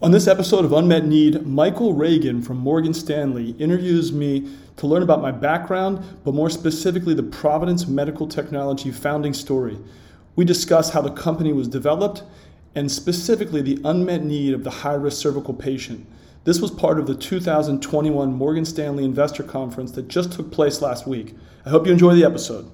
On 0.00 0.12
this 0.12 0.28
episode 0.28 0.64
of 0.64 0.72
Unmet 0.72 1.06
Need, 1.06 1.44
Michael 1.44 1.92
Reagan 1.92 2.40
from 2.40 2.58
Morgan 2.58 2.94
Stanley 2.94 3.56
interviews 3.58 4.12
me 4.12 4.48
to 4.76 4.86
learn 4.86 5.02
about 5.02 5.20
my 5.20 5.32
background, 5.32 6.04
but 6.22 6.34
more 6.34 6.48
specifically, 6.48 7.14
the 7.14 7.24
Providence 7.24 7.88
Medical 7.88 8.28
Technology 8.28 8.92
founding 8.92 9.34
story. 9.34 9.76
We 10.36 10.44
discuss 10.44 10.90
how 10.90 11.00
the 11.00 11.10
company 11.10 11.52
was 11.52 11.66
developed 11.66 12.22
and 12.76 12.92
specifically 12.92 13.60
the 13.60 13.80
unmet 13.84 14.22
need 14.22 14.54
of 14.54 14.62
the 14.62 14.70
high 14.70 14.94
risk 14.94 15.20
cervical 15.20 15.52
patient. 15.52 16.06
This 16.44 16.60
was 16.60 16.70
part 16.70 17.00
of 17.00 17.08
the 17.08 17.16
2021 17.16 18.32
Morgan 18.32 18.64
Stanley 18.64 19.04
Investor 19.04 19.42
Conference 19.42 19.90
that 19.92 20.06
just 20.06 20.30
took 20.30 20.52
place 20.52 20.80
last 20.80 21.08
week. 21.08 21.34
I 21.66 21.70
hope 21.70 21.86
you 21.86 21.92
enjoy 21.92 22.14
the 22.14 22.24
episode. 22.24 22.70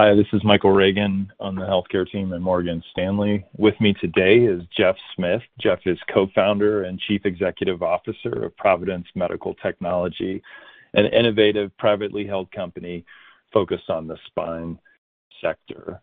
Hi, 0.00 0.14
this 0.14 0.28
is 0.32 0.44
Michael 0.44 0.70
Reagan 0.70 1.28
on 1.40 1.56
the 1.56 1.62
healthcare 1.62 2.08
team 2.08 2.32
at 2.32 2.40
Morgan 2.40 2.84
Stanley. 2.92 3.44
With 3.56 3.74
me 3.80 3.94
today 3.94 4.44
is 4.44 4.62
Jeff 4.76 4.94
Smith. 5.16 5.42
Jeff 5.60 5.80
is 5.86 5.98
co-founder 6.14 6.84
and 6.84 7.00
chief 7.00 7.22
executive 7.24 7.82
officer 7.82 8.44
of 8.44 8.56
Providence 8.56 9.08
Medical 9.16 9.54
Technology, 9.54 10.40
an 10.94 11.06
innovative 11.06 11.76
privately 11.78 12.24
held 12.24 12.48
company 12.52 13.04
focused 13.52 13.90
on 13.90 14.06
the 14.06 14.16
spine 14.28 14.78
sector. 15.42 16.00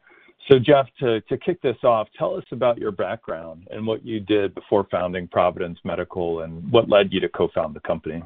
So 0.49 0.59
Jeff, 0.59 0.88
to, 0.99 1.21
to 1.21 1.38
kick 1.38 1.62
this 1.62 1.77
off, 1.85 2.09
tell 2.20 2.35
us 2.35 2.43
about 2.52 2.77
your 2.77 2.91
background 2.91 3.66
and 3.71 3.88
what 3.88 4.05
you 4.05 4.20
did 4.20 4.54
before 4.55 4.85
founding 4.91 5.30
Providence 5.30 5.80
Medical 5.85 6.41
and 6.41 6.70
what 6.70 6.90
led 6.90 7.13
you 7.13 7.21
to 7.21 7.30
co-found 7.30 7.73
the 7.73 7.80
company. 7.80 8.21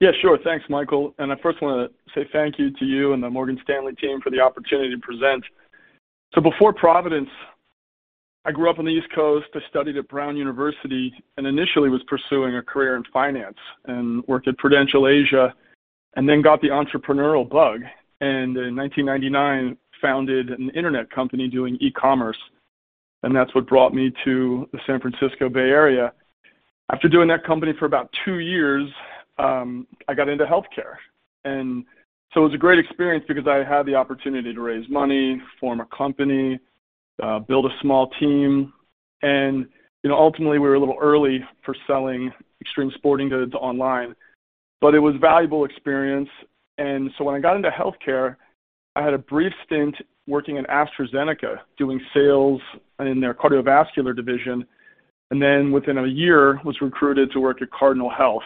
Yeah, 0.00 0.10
sure. 0.20 0.38
Thanks, 0.44 0.66
Michael. 0.68 1.14
And 1.18 1.32
I 1.32 1.36
first 1.42 1.62
want 1.62 1.90
to 1.90 2.12
say 2.14 2.28
thank 2.32 2.58
you 2.58 2.70
to 2.70 2.84
you 2.84 3.14
and 3.14 3.22
the 3.22 3.30
Morgan 3.30 3.58
Stanley 3.62 3.94
team 3.94 4.20
for 4.20 4.30
the 4.30 4.40
opportunity 4.40 4.90
to 4.94 5.00
present. 5.00 5.42
So 6.34 6.40
before 6.40 6.72
Providence, 6.74 7.30
I 8.44 8.52
grew 8.52 8.70
up 8.70 8.78
on 8.78 8.84
the 8.84 8.90
East 8.90 9.08
Coast. 9.14 9.46
I 9.54 9.60
studied 9.70 9.96
at 9.96 10.06
Brown 10.08 10.36
University 10.36 11.12
and 11.36 11.46
initially 11.46 11.88
was 11.88 12.02
pursuing 12.08 12.56
a 12.56 12.62
career 12.62 12.96
in 12.96 13.04
finance 13.12 13.56
and 13.86 14.22
worked 14.28 14.48
at 14.48 14.58
Prudential 14.58 15.08
Asia 15.08 15.54
and 16.14 16.28
then 16.28 16.42
got 16.42 16.60
the 16.60 16.68
entrepreneurial 16.68 17.48
bug. 17.48 17.80
And 18.20 18.56
in 18.56 18.76
1999, 18.76 19.76
founded 20.00 20.50
an 20.50 20.70
internet 20.70 21.10
company 21.10 21.48
doing 21.48 21.76
e-commerce. 21.80 22.38
And 23.22 23.34
that's 23.34 23.54
what 23.54 23.66
brought 23.66 23.94
me 23.94 24.12
to 24.24 24.68
the 24.72 24.78
San 24.86 25.00
Francisco 25.00 25.48
Bay 25.48 25.70
Area. 25.70 26.12
After 26.92 27.08
doing 27.08 27.28
that 27.28 27.44
company 27.44 27.72
for 27.78 27.86
about 27.86 28.14
two 28.24 28.38
years, 28.38 28.88
um, 29.38 29.86
I 30.08 30.14
got 30.14 30.28
into 30.28 30.44
healthcare. 30.44 30.96
And 31.44 31.84
so 32.32 32.40
it 32.40 32.44
was 32.44 32.54
a 32.54 32.58
great 32.58 32.78
experience 32.78 33.24
because 33.28 33.46
I 33.46 33.64
had 33.64 33.86
the 33.86 33.94
opportunity 33.94 34.52
to 34.52 34.60
raise 34.60 34.88
money, 34.88 35.40
form 35.60 35.80
a 35.80 35.86
company, 35.86 36.58
uh, 37.22 37.38
build 37.40 37.66
a 37.66 37.80
small 37.80 38.10
team. 38.20 38.72
And, 39.22 39.66
you 40.02 40.10
know, 40.10 40.16
ultimately 40.16 40.58
we 40.58 40.68
were 40.68 40.74
a 40.74 40.80
little 40.80 40.98
early 41.00 41.44
for 41.64 41.74
selling 41.86 42.32
extreme 42.60 42.90
sporting 42.94 43.28
goods 43.28 43.54
online, 43.54 44.14
but 44.80 44.94
it 44.94 44.98
was 44.98 45.14
valuable 45.20 45.64
experience. 45.64 46.28
And 46.78 47.10
so 47.16 47.24
when 47.24 47.34
I 47.34 47.40
got 47.40 47.56
into 47.56 47.70
healthcare, 47.70 48.36
I 48.96 49.02
had 49.02 49.14
a 49.14 49.18
brief 49.18 49.52
stint 49.64 49.94
working 50.26 50.58
at 50.58 50.66
AstraZeneca 50.68 51.60
doing 51.78 52.00
sales 52.12 52.60
in 52.98 53.20
their 53.20 53.34
cardiovascular 53.34 54.14
division. 54.14 54.66
And 55.30 55.40
then 55.40 55.72
within 55.72 55.98
a 55.98 56.06
year 56.06 56.60
was 56.64 56.80
recruited 56.80 57.30
to 57.32 57.40
work 57.40 57.62
at 57.62 57.70
Cardinal 57.70 58.10
Health 58.10 58.42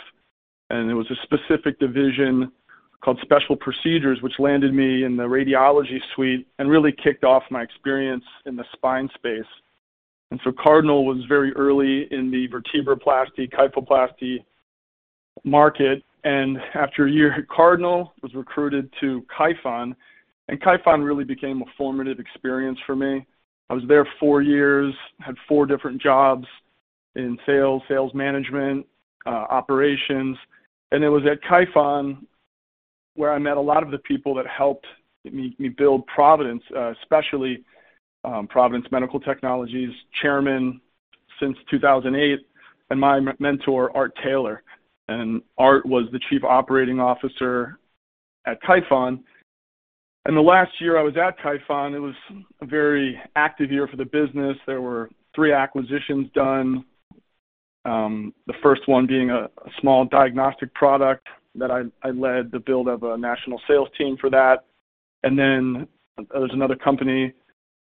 and 0.70 0.90
it 0.90 0.94
was 0.94 1.10
a 1.10 1.16
specific 1.22 1.78
division 1.78 2.50
called 3.02 3.18
Special 3.22 3.56
Procedures, 3.56 4.20
which 4.22 4.38
landed 4.38 4.74
me 4.74 5.04
in 5.04 5.16
the 5.16 5.24
radiology 5.24 5.98
suite 6.14 6.46
and 6.58 6.70
really 6.70 6.92
kicked 6.92 7.24
off 7.24 7.42
my 7.50 7.62
experience 7.62 8.24
in 8.46 8.56
the 8.56 8.64
spine 8.72 9.08
space. 9.14 9.42
And 10.30 10.40
so 10.44 10.52
Cardinal 10.52 11.04
was 11.04 11.24
very 11.28 11.52
early 11.54 12.06
in 12.12 12.30
the 12.30 12.46
vertebroplasty, 12.48 13.50
kyphoplasty 13.50 14.44
market. 15.44 16.04
And 16.24 16.58
after 16.74 17.06
a 17.06 17.10
year 17.10 17.32
at 17.32 17.48
Cardinal, 17.48 18.12
was 18.22 18.34
recruited 18.34 18.92
to 19.00 19.24
Kyphon. 19.36 19.96
And 20.48 20.60
Kyphon 20.60 21.02
really 21.02 21.24
became 21.24 21.62
a 21.62 21.64
formative 21.76 22.20
experience 22.20 22.78
for 22.86 22.94
me. 22.94 23.26
I 23.70 23.74
was 23.74 23.84
there 23.88 24.06
four 24.18 24.42
years, 24.42 24.94
had 25.20 25.36
four 25.48 25.64
different 25.64 26.02
jobs 26.02 26.46
in 27.16 27.38
sales, 27.46 27.82
sales 27.88 28.12
management, 28.14 28.86
uh, 29.26 29.30
operations, 29.30 30.36
and 30.92 31.04
it 31.04 31.08
was 31.08 31.22
at 31.30 31.42
Kyphon 31.42 32.26
where 33.14 33.32
I 33.32 33.38
met 33.38 33.56
a 33.56 33.60
lot 33.60 33.82
of 33.82 33.90
the 33.90 33.98
people 33.98 34.34
that 34.34 34.46
helped 34.46 34.86
me, 35.24 35.54
me 35.58 35.68
build 35.68 36.06
Providence, 36.06 36.62
uh, 36.74 36.92
especially 37.02 37.64
um, 38.24 38.46
Providence 38.46 38.86
Medical 38.90 39.20
Technologies 39.20 39.90
chairman 40.20 40.80
since 41.38 41.56
2008, 41.70 42.40
and 42.90 43.00
my 43.00 43.20
mentor 43.38 43.94
Art 43.96 44.16
Taylor. 44.22 44.62
And 45.08 45.42
Art 45.58 45.84
was 45.86 46.04
the 46.12 46.20
chief 46.28 46.44
operating 46.44 47.00
officer 47.00 47.78
at 48.46 48.62
Kyphon. 48.62 49.22
And 50.26 50.36
the 50.36 50.40
last 50.40 50.72
year 50.80 50.98
I 50.98 51.02
was 51.02 51.16
at 51.16 51.38
Kyphon, 51.40 51.94
it 51.94 51.98
was 51.98 52.14
a 52.60 52.66
very 52.66 53.20
active 53.36 53.72
year 53.72 53.88
for 53.88 53.96
the 53.96 54.04
business. 54.04 54.56
There 54.66 54.80
were 54.80 55.10
three 55.34 55.52
acquisitions 55.52 56.28
done, 56.34 56.84
the 57.84 58.54
first 58.62 58.82
one 58.86 59.06
being 59.06 59.30
a, 59.30 59.48
small 59.80 60.04
diagnostic 60.04 60.72
product 60.74 61.26
that 61.54 61.70
I, 61.70 62.10
led 62.10 62.52
the 62.52 62.60
build 62.64 62.88
of 62.88 63.02
a 63.02 63.16
national 63.16 63.60
sales 63.66 63.88
team 63.96 64.16
for 64.20 64.30
that. 64.30 64.64
And 65.22 65.38
then 65.38 65.88
there's 66.32 66.52
another 66.52 66.76
company 66.76 67.32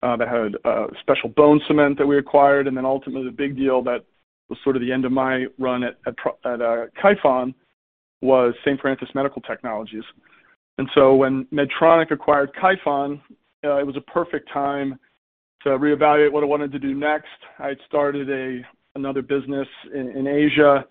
uh, 0.02 0.16
that 0.18 0.28
had 0.28 0.56
a 0.66 0.88
special 1.02 1.30
bone 1.30 1.62
cement 1.68 1.98
that 1.98 2.08
we 2.08 2.18
acquired. 2.18 2.68
And 2.68 2.76
then 2.76 2.86
ultimately 2.86 3.26
the 3.26 3.36
big 3.36 3.56
deal 3.56 3.82
that 3.84 4.06
was 4.50 4.58
sort 4.64 4.76
of 4.76 4.82
the 4.82 4.92
end 4.92 5.06
of 5.06 5.12
my 5.12 5.46
run 5.58 5.84
at, 5.84 5.96
uh, 6.06 6.86
Kyphon 7.02 7.54
was 8.22 8.54
St. 8.66 8.80
Francis 8.81 9.10
Medical 9.14 9.42
Technologies. 9.42 10.04
And 10.78 10.90
so 10.96 11.16
when 11.16 11.46
Medtronic 11.54 12.12
acquired 12.12 12.52
Kyphon, 12.60 13.22
uh, 13.64 13.78
it 13.78 13.86
was 13.86 13.98
a 13.98 14.12
perfect 14.12 14.50
time 14.52 14.98
to 15.64 15.70
reevaluate 15.70 16.31
what 16.31 16.44
I 16.44 16.48
wanted 16.48 16.72
to 16.72 16.80
do 16.80 16.96
next. 16.96 17.28
I 17.60 17.68
had 17.68 17.78
started 17.86 18.30
a 18.30 18.62
another 18.95 19.22
business 19.22 19.67
in, 19.94 20.27
Asia 20.27 20.85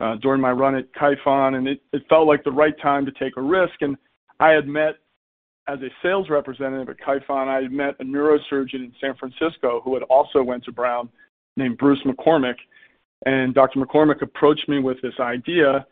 uh, 0.00 0.16
during 0.16 0.40
my 0.40 0.50
run 0.50 0.74
at 0.74 0.92
Kyphon, 0.94 1.54
and 1.54 1.68
it, 1.68 1.80
it 1.92 2.02
felt 2.08 2.26
like 2.26 2.42
the 2.44 2.50
right 2.50 2.74
time 2.80 3.06
to 3.06 3.12
take 3.12 3.36
a 3.36 3.42
risk. 3.42 3.74
And 3.80 3.96
I 4.40 4.50
had 4.50 4.66
met 4.66 4.96
as 5.68 5.78
a 5.80 5.88
sales 6.02 6.28
representative 6.28 6.88
at 6.88 7.00
Kyphon, 7.00 7.48
I 7.48 7.62
had 7.62 7.72
met 7.72 7.94
a 8.00 8.04
neurosurgeon 8.04 8.74
in 8.74 8.92
San 9.00 9.14
Francisco 9.16 9.80
who 9.84 9.94
had 9.94 10.02
also 10.04 10.42
went 10.42 10.64
to 10.64 10.72
Brown 10.72 11.08
named 11.56 11.78
Bruce 11.78 12.00
McCormick. 12.04 12.56
And 13.26 13.54
Dr. 13.54 13.80
McCormick 13.80 14.20
approached 14.20 14.68
me 14.68 14.80
with 14.80 15.00
this 15.00 15.14
idea, 15.20 15.86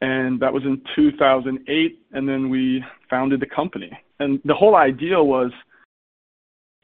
and 0.00 0.38
that 0.38 0.52
was 0.52 0.62
in 0.62 0.80
2008. 0.94 2.02
And 2.12 2.28
then 2.28 2.48
we 2.48 2.84
founded 3.08 3.40
the 3.40 3.46
company. 3.46 3.90
And 4.20 4.40
the 4.44 4.54
whole 4.54 4.76
idea 4.76 5.20
was 5.20 5.50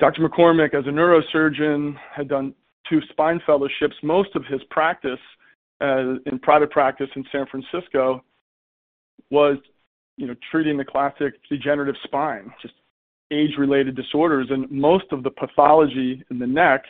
Dr. 0.00 0.28
McCormick, 0.28 0.74
as 0.74 0.86
a 0.86 0.90
neurosurgeon, 0.90 1.94
had 2.12 2.28
done 2.28 2.54
two 2.88 3.00
spine 3.10 3.40
fellowships. 3.46 3.94
Most 4.02 4.34
of 4.34 4.44
his 4.46 4.60
practice 4.70 5.18
uh, 5.80 6.14
in 6.26 6.38
private 6.42 6.70
practice 6.70 7.08
in 7.16 7.24
San 7.30 7.46
Francisco 7.46 8.24
was, 9.30 9.58
you 10.16 10.26
know, 10.26 10.34
treating 10.50 10.76
the 10.76 10.84
classic 10.84 11.34
degenerative 11.48 11.96
spine, 12.04 12.52
just 12.62 12.74
age-related 13.32 13.96
disorders, 13.96 14.46
and 14.50 14.70
most 14.70 15.06
of 15.10 15.22
the 15.22 15.30
pathology 15.30 16.22
in 16.30 16.38
the 16.38 16.46
neck 16.46 16.84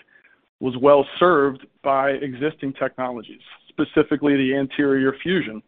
was 0.60 0.74
well 0.80 1.06
served 1.18 1.66
by 1.82 2.10
existing 2.10 2.72
technologies, 2.74 3.40
specifically 3.68 4.36
the 4.36 4.56
anterior 4.56 5.14
fusion. 5.22 5.62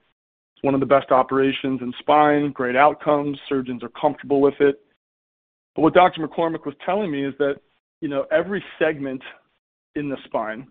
It's 0.54 0.62
one 0.62 0.74
of 0.74 0.80
the 0.80 0.86
best 0.86 1.10
operations 1.10 1.80
in 1.82 1.92
spine, 1.98 2.52
great 2.52 2.76
outcomes, 2.76 3.38
surgeons 3.48 3.82
are 3.82 3.90
comfortable 3.90 4.40
with 4.40 4.54
it. 4.60 4.80
But 5.74 5.82
what 5.82 5.94
Dr. 5.94 6.26
McCormick 6.26 6.66
was 6.66 6.74
telling 6.84 7.10
me 7.10 7.24
is 7.24 7.34
that, 7.38 7.56
you 8.00 8.08
know, 8.08 8.26
every 8.32 8.62
segment 8.78 9.22
in 9.94 10.08
the 10.08 10.16
spine 10.24 10.66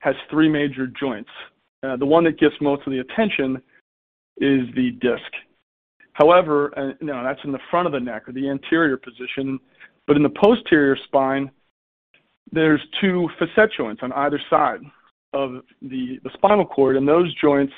has 0.00 0.14
three 0.30 0.48
major 0.48 0.86
joints. 0.86 1.30
Uh, 1.82 1.96
the 1.96 2.06
one 2.06 2.24
that 2.24 2.38
gets 2.38 2.54
most 2.60 2.86
of 2.86 2.92
the 2.92 3.00
attention 3.00 3.56
is 4.38 4.62
the 4.74 4.92
disc. 5.00 5.30
However, 6.12 6.72
uh, 6.76 6.92
that's 7.00 7.40
in 7.44 7.52
the 7.52 7.60
front 7.70 7.86
of 7.86 7.92
the 7.92 8.00
neck 8.00 8.28
or 8.28 8.32
the 8.32 8.48
anterior 8.48 8.96
position, 8.96 9.58
but 10.06 10.16
in 10.16 10.22
the 10.22 10.30
posterior 10.30 10.96
spine, 11.04 11.50
there's 12.50 12.80
two 13.00 13.28
facet 13.38 13.70
joints 13.76 14.02
on 14.02 14.12
either 14.12 14.40
side 14.50 14.80
of 15.32 15.62
the, 15.82 16.18
the 16.24 16.30
spinal 16.34 16.64
cord, 16.64 16.96
and 16.96 17.06
those 17.06 17.32
joints 17.34 17.72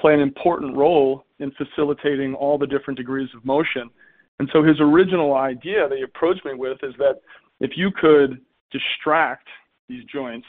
play 0.00 0.14
an 0.14 0.20
important 0.20 0.76
role 0.76 1.24
in 1.38 1.52
facilitating 1.52 2.34
all 2.34 2.58
the 2.58 2.66
different 2.66 2.96
degrees 2.96 3.28
of 3.36 3.44
motion. 3.44 3.90
And 4.38 4.48
so 4.52 4.62
his 4.62 4.80
original 4.80 5.34
idea 5.34 5.88
that 5.88 5.96
he 5.96 6.02
approached 6.02 6.44
me 6.44 6.54
with 6.54 6.78
is 6.82 6.94
that 6.98 7.20
if 7.60 7.72
you 7.76 7.90
could 7.90 8.40
distract 8.70 9.48
these 9.88 10.04
joints, 10.04 10.46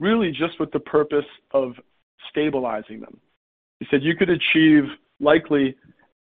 really 0.00 0.30
just 0.30 0.58
with 0.58 0.70
the 0.72 0.80
purpose 0.80 1.24
of 1.52 1.74
stabilizing 2.30 3.00
them. 3.00 3.18
He 3.80 3.86
said 3.90 4.02
you 4.02 4.16
could 4.16 4.30
achieve 4.30 4.84
likely 5.20 5.76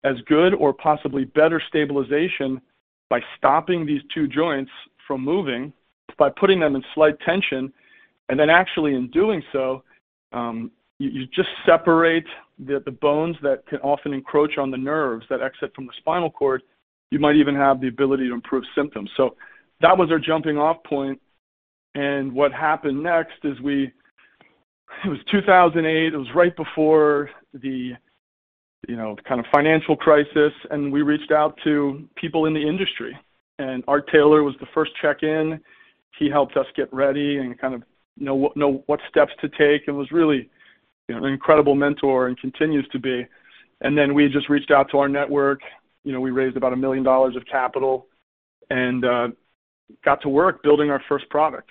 as 0.04 0.16
good 0.26 0.54
or 0.54 0.72
possibly 0.72 1.24
better 1.24 1.60
stabilization 1.68 2.60
by 3.08 3.20
stopping 3.36 3.84
these 3.84 4.02
two 4.14 4.26
joints 4.26 4.70
from 5.06 5.22
moving, 5.22 5.72
by 6.18 6.30
putting 6.30 6.60
them 6.60 6.76
in 6.76 6.82
slight 6.94 7.18
tension, 7.20 7.72
and 8.28 8.38
then 8.38 8.48
actually 8.48 8.94
in 8.94 9.10
doing 9.10 9.42
so, 9.52 9.82
um, 10.32 10.70
you, 10.98 11.10
you, 11.10 11.26
just 11.26 11.48
separate 11.66 12.26
the, 12.58 12.80
the 12.84 12.90
bones 12.92 13.36
that 13.42 13.66
can 13.66 13.78
often 13.80 14.12
encroach 14.12 14.58
on 14.58 14.70
the 14.70 14.76
nerves 14.76 15.26
that 15.28 15.42
exit 15.42 15.72
from 15.74 15.86
the 15.86 15.92
spinal 15.98 16.30
cord. 16.30 16.62
You 17.10 17.18
might 17.18 17.36
even 17.36 17.56
have 17.56 17.80
the 17.80 17.88
ability 17.88 18.28
to 18.28 18.34
improve 18.34 18.62
symptoms. 18.74 19.10
So 19.16 19.34
that 19.80 19.96
was 19.96 20.12
our 20.12 20.20
jumping 20.20 20.58
off 20.58 20.76
point. 20.84 21.20
And 21.94 22.32
what 22.32 22.52
happened 22.52 23.02
next 23.02 23.44
is 23.44 23.60
we, 23.60 23.92
it 25.04 25.08
was 25.08 25.18
2008. 25.30 26.14
It 26.14 26.16
was 26.16 26.28
right 26.34 26.54
before 26.56 27.30
the 27.52 27.94
you 28.88 28.96
know, 28.96 29.16
kind 29.28 29.40
of 29.40 29.46
financial 29.52 29.96
crisis, 29.96 30.52
and 30.70 30.92
we 30.92 31.02
reached 31.02 31.30
out 31.30 31.58
to 31.64 32.08
people 32.16 32.46
in 32.46 32.54
the 32.54 32.66
industry. 32.66 33.16
And 33.58 33.84
Art 33.86 34.08
Taylor 34.10 34.42
was 34.42 34.54
the 34.58 34.66
first 34.72 34.92
check-in. 35.02 35.60
He 36.18 36.30
helped 36.30 36.56
us 36.56 36.66
get 36.74 36.92
ready 36.92 37.38
and 37.38 37.58
kind 37.58 37.74
of 37.74 37.82
know 38.16 38.34
what, 38.34 38.56
know 38.56 38.82
what 38.86 39.00
steps 39.08 39.32
to 39.42 39.48
take, 39.50 39.86
and 39.86 39.96
was 39.96 40.10
really 40.10 40.48
you 41.08 41.14
know, 41.14 41.24
an 41.24 41.32
incredible 41.32 41.74
mentor 41.74 42.28
and 42.28 42.38
continues 42.38 42.88
to 42.88 42.98
be. 42.98 43.26
And 43.82 43.96
then 43.96 44.14
we 44.14 44.28
just 44.28 44.48
reached 44.48 44.70
out 44.70 44.90
to 44.90 44.98
our 44.98 45.08
network. 45.08 45.60
You 46.04 46.12
know, 46.12 46.20
we 46.20 46.30
raised 46.30 46.56
about 46.56 46.72
a 46.72 46.76
million 46.76 47.04
dollars 47.04 47.36
of 47.36 47.44
capital, 47.46 48.06
and 48.70 49.04
uh, 49.04 49.28
got 50.04 50.22
to 50.22 50.28
work 50.28 50.62
building 50.62 50.90
our 50.90 51.02
first 51.08 51.28
product. 51.28 51.70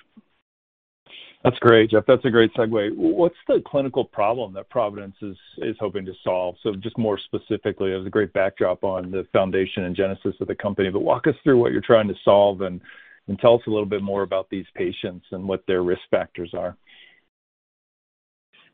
That's 1.43 1.57
great, 1.59 1.91
Jeff. 1.91 2.03
That's 2.05 2.25
a 2.25 2.29
great 2.29 2.53
segue. 2.53 2.95
What's 2.97 3.37
the 3.47 3.61
clinical 3.65 4.03
problem 4.03 4.53
that 4.53 4.69
Providence 4.69 5.15
is 5.21 5.75
hoping 5.79 6.05
to 6.05 6.13
solve? 6.21 6.55
So 6.61 6.75
just 6.75 6.97
more 6.97 7.17
specifically, 7.17 7.93
it 7.93 7.97
was 7.97 8.07
a 8.07 8.09
great 8.09 8.33
backdrop 8.33 8.83
on 8.83 9.09
the 9.09 9.25
foundation 9.31 9.85
and 9.85 9.95
genesis 9.95 10.35
of 10.41 10.47
the 10.47 10.55
company, 10.55 10.89
but 10.89 10.99
walk 10.99 11.27
us 11.27 11.35
through 11.43 11.57
what 11.57 11.71
you're 11.71 11.81
trying 11.81 12.09
to 12.09 12.15
solve 12.25 12.61
and 12.61 12.81
and 13.29 13.37
tell 13.39 13.53
us 13.53 13.61
a 13.67 13.69
little 13.69 13.85
bit 13.85 14.01
more 14.01 14.23
about 14.23 14.49
these 14.49 14.65
patients 14.73 15.23
and 15.31 15.47
what 15.47 15.63
their 15.67 15.83
risk 15.83 16.01
factors 16.09 16.51
are. 16.57 16.75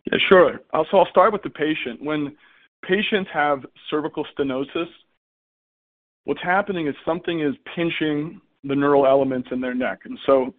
Yeah, 0.09 0.17
sure. 0.29 0.61
Uh, 0.73 0.83
so 0.89 0.99
I'll 0.99 1.09
start 1.09 1.33
with 1.33 1.43
the 1.43 1.49
patient. 1.49 2.01
When 2.01 2.37
patients 2.81 3.29
have 3.33 3.65
cervical 3.89 4.25
stenosis, 4.33 4.87
what's 6.23 6.41
happening 6.41 6.87
is 6.87 6.95
something 7.05 7.41
is 7.41 7.53
pinching 7.75 8.39
the 8.63 8.75
neural 8.75 9.05
elements 9.05 9.49
in 9.51 9.59
their 9.59 9.73
neck. 9.73 9.99
And 10.05 10.17
so 10.25 10.53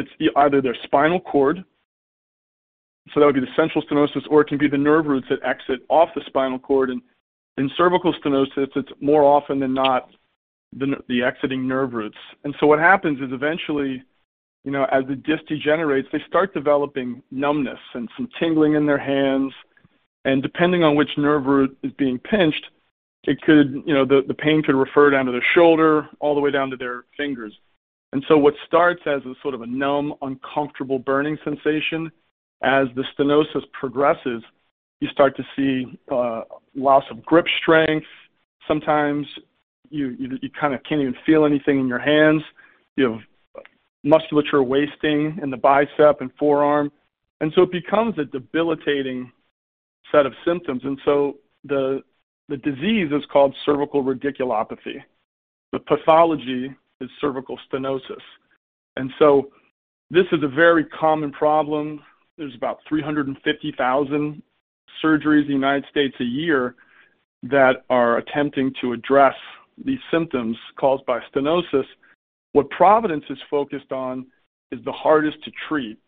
it's 0.00 0.32
either 0.36 0.60
their 0.60 0.76
spinal 0.84 1.20
cord, 1.20 1.64
so 3.12 3.20
that 3.20 3.26
would 3.26 3.34
be 3.34 3.40
the 3.40 3.46
central 3.56 3.82
stenosis, 3.84 4.22
or 4.30 4.42
it 4.42 4.48
can 4.48 4.58
be 4.58 4.68
the 4.68 4.78
nerve 4.78 5.06
roots 5.06 5.26
that 5.30 5.42
exit 5.44 5.80
off 5.88 6.10
the 6.14 6.22
spinal 6.26 6.58
cord. 6.58 6.90
And 6.90 7.00
in 7.56 7.70
cervical 7.76 8.12
stenosis, 8.14 8.68
it's 8.76 8.90
more 9.00 9.24
often 9.24 9.58
than 9.58 9.74
not 9.74 10.10
the, 10.76 10.96
the 11.08 11.22
exiting 11.22 11.66
nerve 11.66 11.92
roots. 11.92 12.18
And 12.44 12.54
so 12.60 12.66
what 12.66 12.78
happens 12.78 13.20
is 13.20 13.32
eventually, 13.32 14.02
you 14.64 14.70
know, 14.70 14.84
as 14.92 15.04
the 15.08 15.16
disc 15.16 15.44
degenerates, 15.48 16.08
they 16.12 16.22
start 16.28 16.54
developing 16.54 17.22
numbness 17.30 17.80
and 17.94 18.08
some 18.16 18.28
tingling 18.38 18.74
in 18.74 18.86
their 18.86 18.98
hands. 18.98 19.52
And 20.24 20.42
depending 20.42 20.84
on 20.84 20.94
which 20.94 21.10
nerve 21.16 21.46
root 21.46 21.76
is 21.82 21.92
being 21.92 22.18
pinched, 22.18 22.66
it 23.24 23.40
could, 23.42 23.82
you 23.86 23.94
know, 23.94 24.04
the, 24.04 24.22
the 24.28 24.34
pain 24.34 24.62
could 24.62 24.74
refer 24.74 25.10
down 25.10 25.26
to 25.26 25.32
their 25.32 25.44
shoulder 25.54 26.08
all 26.20 26.34
the 26.34 26.40
way 26.40 26.50
down 26.50 26.70
to 26.70 26.76
their 26.76 27.04
fingers. 27.16 27.52
And 28.12 28.24
so 28.28 28.36
what 28.36 28.54
starts 28.66 29.02
as 29.06 29.22
a 29.24 29.34
sort 29.42 29.54
of 29.54 29.62
a 29.62 29.66
numb, 29.66 30.14
uncomfortable 30.22 30.98
burning 30.98 31.38
sensation, 31.44 32.10
as 32.62 32.88
the 32.94 33.04
stenosis 33.16 33.64
progresses, 33.72 34.42
you 35.00 35.08
start 35.08 35.36
to 35.36 35.44
see 35.56 35.98
uh, 36.12 36.42
loss 36.74 37.04
of 37.10 37.24
grip 37.24 37.46
strength. 37.62 38.06
Sometimes 38.68 39.26
you, 39.88 40.16
you, 40.18 40.38
you 40.42 40.50
kind 40.50 40.74
of 40.74 40.82
can't 40.82 41.00
even 41.00 41.14
feel 41.24 41.46
anything 41.46 41.80
in 41.80 41.88
your 41.88 41.98
hands. 41.98 42.42
You 42.96 43.12
have 43.12 43.64
musculature 44.04 44.62
wasting 44.62 45.38
in 45.42 45.50
the 45.50 45.56
bicep 45.56 46.20
and 46.20 46.30
forearm. 46.38 46.92
And 47.40 47.52
so 47.54 47.62
it 47.62 47.72
becomes 47.72 48.18
a 48.18 48.24
debilitating 48.24 49.32
set 50.12 50.26
of 50.26 50.34
symptoms. 50.44 50.82
And 50.84 51.00
so 51.04 51.38
the, 51.64 52.02
the 52.48 52.58
disease 52.58 53.10
is 53.12 53.22
called 53.32 53.54
cervical 53.64 54.04
radiculopathy. 54.04 55.02
The 55.72 55.78
pathology 55.78 56.74
is 57.00 57.10
cervical 57.20 57.58
stenosis. 57.70 58.20
And 58.96 59.10
so 59.18 59.50
this 60.10 60.26
is 60.32 60.42
a 60.42 60.48
very 60.48 60.84
common 60.84 61.32
problem. 61.32 62.00
There's 62.36 62.54
about 62.54 62.80
350,000 62.88 64.42
surgeries 65.02 65.42
in 65.42 65.46
the 65.46 65.52
United 65.52 65.84
States 65.90 66.14
a 66.20 66.24
year 66.24 66.74
that 67.44 67.84
are 67.88 68.18
attempting 68.18 68.72
to 68.80 68.92
address 68.92 69.34
these 69.82 69.98
symptoms 70.10 70.56
caused 70.78 71.06
by 71.06 71.20
stenosis. 71.34 71.84
What 72.52 72.68
Providence 72.70 73.24
is 73.30 73.38
focused 73.50 73.92
on 73.92 74.26
is 74.72 74.80
the 74.84 74.92
hardest 74.92 75.42
to 75.44 75.50
treat 75.68 75.98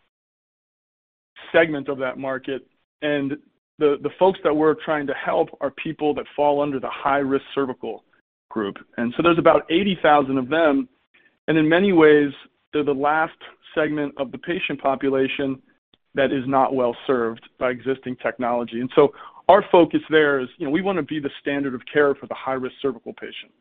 segment 1.52 1.88
of 1.88 1.98
that 1.98 2.18
market. 2.18 2.66
And 3.02 3.36
the, 3.78 3.96
the 4.02 4.10
folks 4.18 4.38
that 4.44 4.54
we're 4.54 4.74
trying 4.74 5.06
to 5.06 5.14
help 5.14 5.48
are 5.60 5.70
people 5.70 6.14
that 6.14 6.26
fall 6.36 6.60
under 6.60 6.78
the 6.78 6.90
high 6.90 7.18
risk 7.18 7.44
cervical 7.54 8.04
group. 8.52 8.76
And 8.98 9.12
so 9.16 9.22
there's 9.22 9.38
about 9.38 9.62
80,000 9.70 10.38
of 10.38 10.48
them. 10.48 10.88
And 11.48 11.58
in 11.58 11.68
many 11.68 11.92
ways, 11.92 12.30
they're 12.72 12.84
the 12.84 12.92
last 12.92 13.36
segment 13.74 14.14
of 14.18 14.30
the 14.30 14.38
patient 14.38 14.80
population 14.80 15.60
that 16.14 16.32
is 16.32 16.44
not 16.46 16.74
well 16.74 16.94
served 17.06 17.48
by 17.58 17.70
existing 17.70 18.16
technology. 18.22 18.80
And 18.80 18.90
so 18.94 19.12
our 19.48 19.64
focus 19.72 20.00
there 20.10 20.40
is, 20.40 20.48
you 20.58 20.66
know, 20.66 20.70
we 20.70 20.82
want 20.82 20.98
to 20.98 21.02
be 21.02 21.18
the 21.18 21.30
standard 21.40 21.74
of 21.74 21.80
care 21.92 22.14
for 22.14 22.26
the 22.26 22.34
high 22.34 22.52
risk 22.52 22.74
cervical 22.80 23.12
patient. 23.14 23.52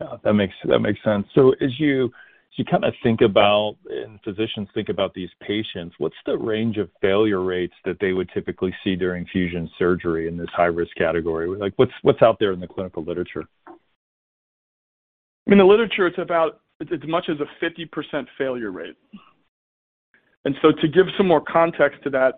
Yeah, 0.00 0.16
that 0.24 0.32
makes 0.32 0.54
that 0.64 0.80
makes 0.80 0.98
sense. 1.04 1.26
So 1.34 1.52
as 1.60 1.78
you 1.78 2.10
you 2.56 2.64
kind 2.64 2.84
of 2.84 2.92
think 3.02 3.22
about 3.22 3.76
and 3.88 4.20
physicians 4.22 4.68
think 4.74 4.88
about 4.90 5.14
these 5.14 5.30
patients, 5.40 5.94
what's 5.98 6.16
the 6.26 6.36
range 6.36 6.76
of 6.76 6.90
failure 7.00 7.42
rates 7.42 7.74
that 7.84 7.96
they 8.00 8.12
would 8.12 8.28
typically 8.34 8.74
see 8.84 8.94
during 8.94 9.24
fusion 9.26 9.70
surgery 9.78 10.28
in 10.28 10.36
this 10.36 10.50
high 10.52 10.66
risk 10.66 10.94
category? 10.96 11.48
Like 11.48 11.72
what's 11.76 11.92
what's 12.02 12.20
out 12.20 12.38
there 12.38 12.52
in 12.52 12.60
the 12.60 12.66
clinical 12.66 13.02
literature? 13.02 13.44
In 15.46 15.58
the 15.58 15.64
literature, 15.64 16.06
it's 16.06 16.18
about 16.18 16.60
as 16.80 17.00
much 17.06 17.28
as 17.28 17.36
a 17.40 17.64
50% 17.64 18.26
failure 18.36 18.70
rate. 18.70 18.96
And 20.44 20.54
so 20.60 20.72
to 20.72 20.88
give 20.88 21.06
some 21.16 21.28
more 21.28 21.40
context 21.40 22.02
to 22.04 22.10
that, 22.10 22.34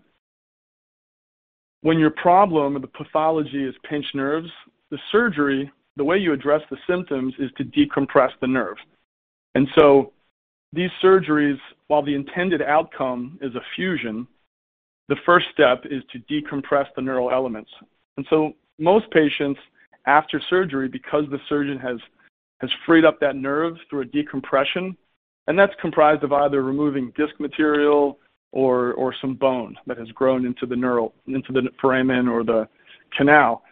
when 1.81 1.99
your 1.99 2.11
problem, 2.11 2.81
the 2.81 2.87
pathology 2.87 3.65
is 3.65 3.75
pinched 3.89 4.15
nerves, 4.15 4.49
the 4.91 4.99
surgery, 5.13 5.71
the 5.97 6.05
way 6.05 6.19
you 6.19 6.33
address 6.33 6.63
the 6.71 6.77
symptoms 6.89 7.35
is 7.39 7.51
to 7.57 7.65
decompress 7.65 8.31
the 8.41 8.47
nerve. 8.47 8.77
And 9.55 9.69
so 9.75 10.13
these 10.73 10.91
surgeries, 11.03 11.59
while 11.89 12.03
the 12.03 12.15
intended 12.15 12.63
outcome 12.63 13.39
is 13.41 13.55
a 13.55 13.61
fusion, 13.77 14.27
the 15.09 15.17
first 15.25 15.47
step 15.53 15.85
is 15.85 16.03
to 16.13 16.19
decompress 16.21 16.87
the 16.97 17.03
neural 17.03 17.31
elements. 17.31 17.71
And 18.17 18.27
so 18.31 18.55
most 18.79 19.11
patients 19.11 19.61
after 20.07 20.41
surgery, 20.51 20.89
because 20.89 21.25
the 21.31 21.39
surgeon 21.49 21.79
has, 21.79 21.99
has 22.61 22.71
freed 22.85 23.05
up 23.05 23.21
that 23.21 23.37
nerve 23.37 23.77
through 23.89 24.03
a 24.03 24.07
decompression, 24.07 24.97
and 25.47 25.59
that's 25.59 25.75
comprised 25.81 26.25
of 26.25 26.33
either 26.33 26.63
removing 26.63 27.13
disc 27.17 27.39
material 27.39 28.19
or, 28.53 28.95
or 28.95 29.15
some 29.21 29.35
bone 29.35 29.77
that 29.87 29.99
has 29.99 30.09
grown 30.09 30.47
into 30.47 30.67
the 30.67 30.77
neural, 30.77 31.15
into 31.27 31.53
the 31.53 31.69
foramen 31.81 32.29
or 32.29 32.45
the 32.45 32.69
canal. 33.17 33.63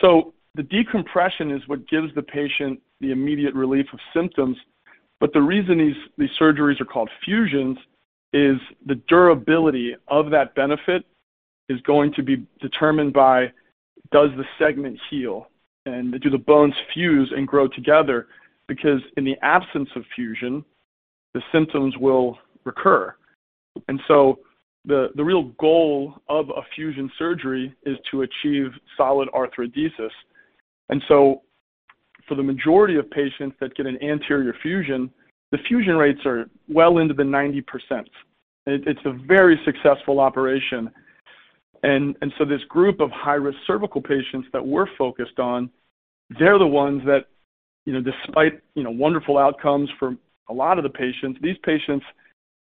So 0.00 0.32
the 0.54 0.62
decompression 0.62 1.50
is 1.50 1.66
what 1.66 1.88
gives 1.88 2.14
the 2.14 2.22
patient 2.22 2.80
the 3.00 3.12
immediate 3.12 3.54
relief 3.54 3.86
of 3.92 3.98
symptoms 4.14 4.56
but 5.20 5.32
the 5.32 5.42
reason 5.42 5.78
these, 5.78 5.96
these 6.18 6.30
surgeries 6.40 6.80
are 6.80 6.86
called 6.86 7.10
fusions 7.24 7.78
is 8.32 8.56
the 8.86 8.94
durability 9.06 9.94
of 10.08 10.30
that 10.30 10.54
benefit 10.54 11.04
is 11.68 11.80
going 11.82 12.12
to 12.14 12.22
be 12.22 12.46
determined 12.60 13.12
by 13.12 13.52
does 14.10 14.30
the 14.36 14.44
segment 14.58 14.98
heal 15.08 15.48
and 15.86 16.18
do 16.20 16.30
the 16.30 16.38
bones 16.38 16.74
fuse 16.92 17.32
and 17.36 17.46
grow 17.46 17.68
together? 17.68 18.26
Because 18.66 19.00
in 19.16 19.24
the 19.24 19.36
absence 19.42 19.88
of 19.94 20.04
fusion, 20.14 20.64
the 21.34 21.42
symptoms 21.52 21.96
will 21.98 22.38
recur. 22.64 23.14
And 23.88 24.00
so 24.08 24.40
the, 24.84 25.08
the 25.14 25.24
real 25.24 25.44
goal 25.60 26.14
of 26.28 26.48
a 26.50 26.62
fusion 26.74 27.10
surgery 27.18 27.74
is 27.84 27.96
to 28.10 28.22
achieve 28.22 28.70
solid 28.96 29.28
arthrodesis. 29.34 30.10
And 30.88 31.02
so 31.08 31.42
for 32.28 32.34
the 32.34 32.42
majority 32.42 32.96
of 32.96 33.10
patients 33.10 33.56
that 33.60 33.74
get 33.74 33.86
an 33.86 34.02
anterior 34.02 34.54
fusion, 34.62 35.10
the 35.52 35.58
fusion 35.66 35.96
rates 35.96 36.20
are 36.24 36.48
well 36.68 36.98
into 36.98 37.14
the 37.14 37.22
90%. 37.22 37.62
It, 38.66 38.86
it's 38.86 39.00
a 39.04 39.12
very 39.26 39.60
successful 39.64 40.20
operation. 40.20 40.90
And, 41.82 42.16
and 42.20 42.32
so 42.38 42.44
this 42.44 42.62
group 42.68 43.00
of 43.00 43.10
high-risk 43.10 43.58
cervical 43.66 44.02
patients 44.02 44.48
that 44.52 44.64
we're 44.64 44.86
focused 44.96 45.38
on, 45.38 45.70
they're 46.38 46.58
the 46.58 46.66
ones 46.66 47.02
that, 47.06 47.26
you 47.86 47.92
know, 47.92 48.00
despite, 48.00 48.60
you 48.74 48.82
know, 48.82 48.90
wonderful 48.90 49.38
outcomes 49.38 49.88
for 49.98 50.14
a 50.48 50.52
lot 50.52 50.78
of 50.78 50.84
the 50.84 50.90
patients, 50.90 51.38
these 51.42 51.56
patients, 51.64 52.04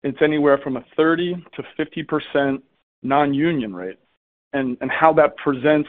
it's 0.03 0.19
anywhere 0.23 0.59
from 0.59 0.77
a 0.77 0.85
30 0.97 1.45
to 1.55 1.63
50% 1.79 2.63
non-union 3.03 3.75
rate. 3.75 3.99
and, 4.55 4.79
and 4.81 4.91
how 4.91 5.13
that 5.13 5.37
presents 5.37 5.89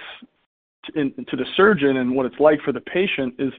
in, 0.96 1.14
to 1.30 1.36
the 1.36 1.46
surgeon 1.56 1.98
and 1.98 2.16
what 2.16 2.26
it's 2.26 2.40
like 2.40 2.62
for 2.62 2.72
the 2.72 2.82
patient 2.82 3.36
is 3.40 3.52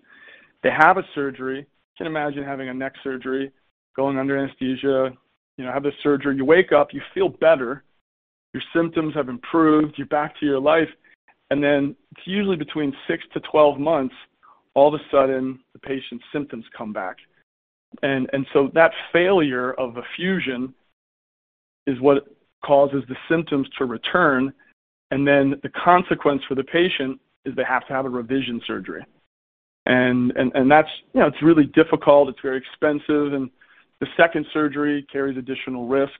they 0.62 0.70
have 0.70 0.98
a 0.98 1.04
surgery. 1.14 1.58
You 1.58 1.66
can 1.96 2.06
imagine 2.06 2.42
having 2.44 2.68
a 2.68 2.74
neck 2.74 2.94
surgery, 3.02 3.52
going 3.94 4.18
under 4.18 4.36
anesthesia, 4.36 5.12
you 5.56 5.64
know, 5.64 5.72
have 5.72 5.82
the 5.82 5.92
surgery. 6.02 6.36
You 6.36 6.44
wake 6.44 6.72
up, 6.72 6.92
you 6.92 7.00
feel 7.14 7.28
better, 7.28 7.84
your 8.52 8.62
symptoms 8.74 9.14
have 9.14 9.28
improved, 9.28 9.94
you're 9.96 10.06
back 10.06 10.38
to 10.40 10.46
your 10.46 10.60
life, 10.60 10.88
and 11.50 11.62
then 11.62 11.94
it's 12.12 12.26
usually 12.26 12.56
between 12.56 12.94
six 13.08 13.22
to 13.34 13.40
12 13.40 13.78
months, 13.78 14.14
all 14.74 14.94
of 14.94 15.00
a 15.00 15.04
sudden 15.10 15.58
the 15.72 15.78
patient's 15.78 16.24
symptoms 16.32 16.64
come 16.76 16.92
back. 16.92 17.16
And, 18.02 18.28
and 18.32 18.46
so 18.52 18.70
that 18.74 18.92
failure 19.12 19.72
of 19.74 19.96
a 19.96 20.02
fusion 20.16 20.74
is 21.86 22.00
what 22.00 22.26
causes 22.64 23.04
the 23.08 23.16
symptoms 23.28 23.68
to 23.78 23.84
return. 23.84 24.52
And 25.10 25.26
then 25.26 25.54
the 25.62 25.68
consequence 25.68 26.42
for 26.48 26.54
the 26.54 26.64
patient 26.64 27.20
is 27.44 27.54
they 27.54 27.64
have 27.64 27.86
to 27.86 27.92
have 27.92 28.06
a 28.06 28.08
revision 28.08 28.60
surgery. 28.66 29.04
And, 29.86 30.32
and, 30.36 30.50
and 30.54 30.70
that's, 30.70 30.88
you 31.14 31.20
know, 31.20 31.26
it's 31.26 31.42
really 31.42 31.66
difficult. 31.66 32.28
It's 32.28 32.40
very 32.42 32.58
expensive. 32.58 33.32
And 33.32 33.50
the 34.00 34.06
second 34.16 34.46
surgery 34.52 35.06
carries 35.12 35.38
additional 35.38 35.86
risk. 35.86 36.18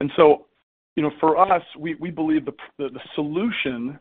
And 0.00 0.10
so, 0.16 0.46
you 0.94 1.02
know, 1.02 1.10
for 1.20 1.36
us, 1.36 1.62
we, 1.78 1.94
we 1.96 2.10
believe 2.10 2.44
the, 2.44 2.54
the, 2.78 2.88
the 2.90 3.00
solution 3.14 3.98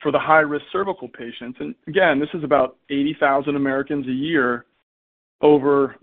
for 0.00 0.12
the 0.12 0.18
high 0.18 0.40
risk 0.40 0.64
cervical 0.70 1.08
patients, 1.08 1.56
and 1.60 1.74
again, 1.86 2.20
this 2.20 2.28
is 2.34 2.44
about 2.44 2.76
80,000 2.90 3.56
Americans 3.56 4.06
a 4.06 4.12
year 4.12 4.66
over 5.40 5.96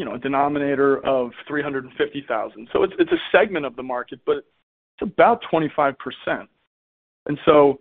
you 0.00 0.06
know, 0.06 0.14
a 0.14 0.18
denominator 0.18 1.04
of 1.06 1.30
350,000. 1.46 2.68
So 2.72 2.82
it's, 2.84 2.94
it's 2.98 3.12
a 3.12 3.20
segment 3.30 3.66
of 3.66 3.76
the 3.76 3.82
market, 3.82 4.18
but 4.24 4.38
it's 4.38 5.02
about 5.02 5.42
25%. 5.52 5.94
And 7.30 7.38
so 7.44 7.78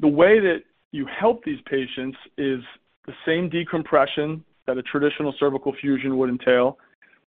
the 0.00 0.08
way 0.08 0.40
that 0.40 0.64
you 0.90 1.06
help 1.06 1.44
these 1.44 1.60
patients 1.66 2.18
is 2.36 2.58
the 3.06 3.12
same 3.24 3.48
decompression 3.48 4.42
that 4.66 4.76
a 4.76 4.82
traditional 4.82 5.32
cervical 5.38 5.72
fusion 5.80 6.18
would 6.18 6.28
entail. 6.28 6.78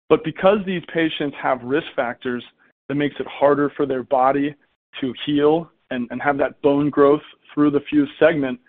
But 0.08 0.24
because 0.24 0.60
these 0.68 0.84
patients 0.94 1.36
have 1.42 1.64
risk 1.64 1.88
factors 1.96 2.44
that 2.88 2.94
makes 2.94 3.16
it 3.20 3.26
harder 3.26 3.72
for 3.76 3.88
their 3.88 4.04
body 4.04 4.54
to 5.02 5.12
heal 5.26 5.72
and, 5.90 6.08
have 6.22 6.38
that 6.38 6.62
bone 6.62 6.92
growth 6.92 7.24
through 7.52 7.72
the 7.72 7.80
fused 7.90 8.12
segment, 8.20 8.60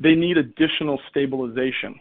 they 0.00 0.16
need 0.16 0.36
additional 0.36 0.98
stabilization. 1.10 1.94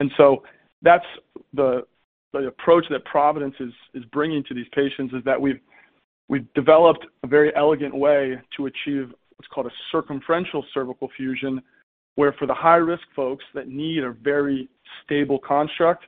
And 0.00 0.10
so 0.16 0.42
that's 0.80 1.04
the 1.52 1.86
the 2.32 2.46
approach 2.46 2.86
that 2.88 3.04
Providence 3.04 3.56
is 3.60 3.74
is 3.92 4.04
bringing 4.06 4.42
to 4.44 4.54
these 4.54 4.68
patients 4.72 5.12
is 5.12 5.22
that 5.24 5.38
we've 5.38 5.60
developed 6.54 7.06
a 7.24 7.26
very 7.26 7.54
elegant 7.54 7.94
way 7.94 8.38
to 8.56 8.66
achieve 8.66 9.12
what's 9.36 9.48
called 9.52 9.66
a 9.66 9.70
circumferential 9.92 10.64
cervical 10.72 11.08
fusion, 11.16 11.62
where 12.14 12.32
for 12.38 12.46
the 12.46 12.54
high 12.54 12.76
risk 12.76 13.02
folks 13.14 13.44
that 13.54 13.68
need 13.68 14.02
a 14.02 14.12
very 14.12 14.68
stable 15.04 15.38
construct, 15.38 16.04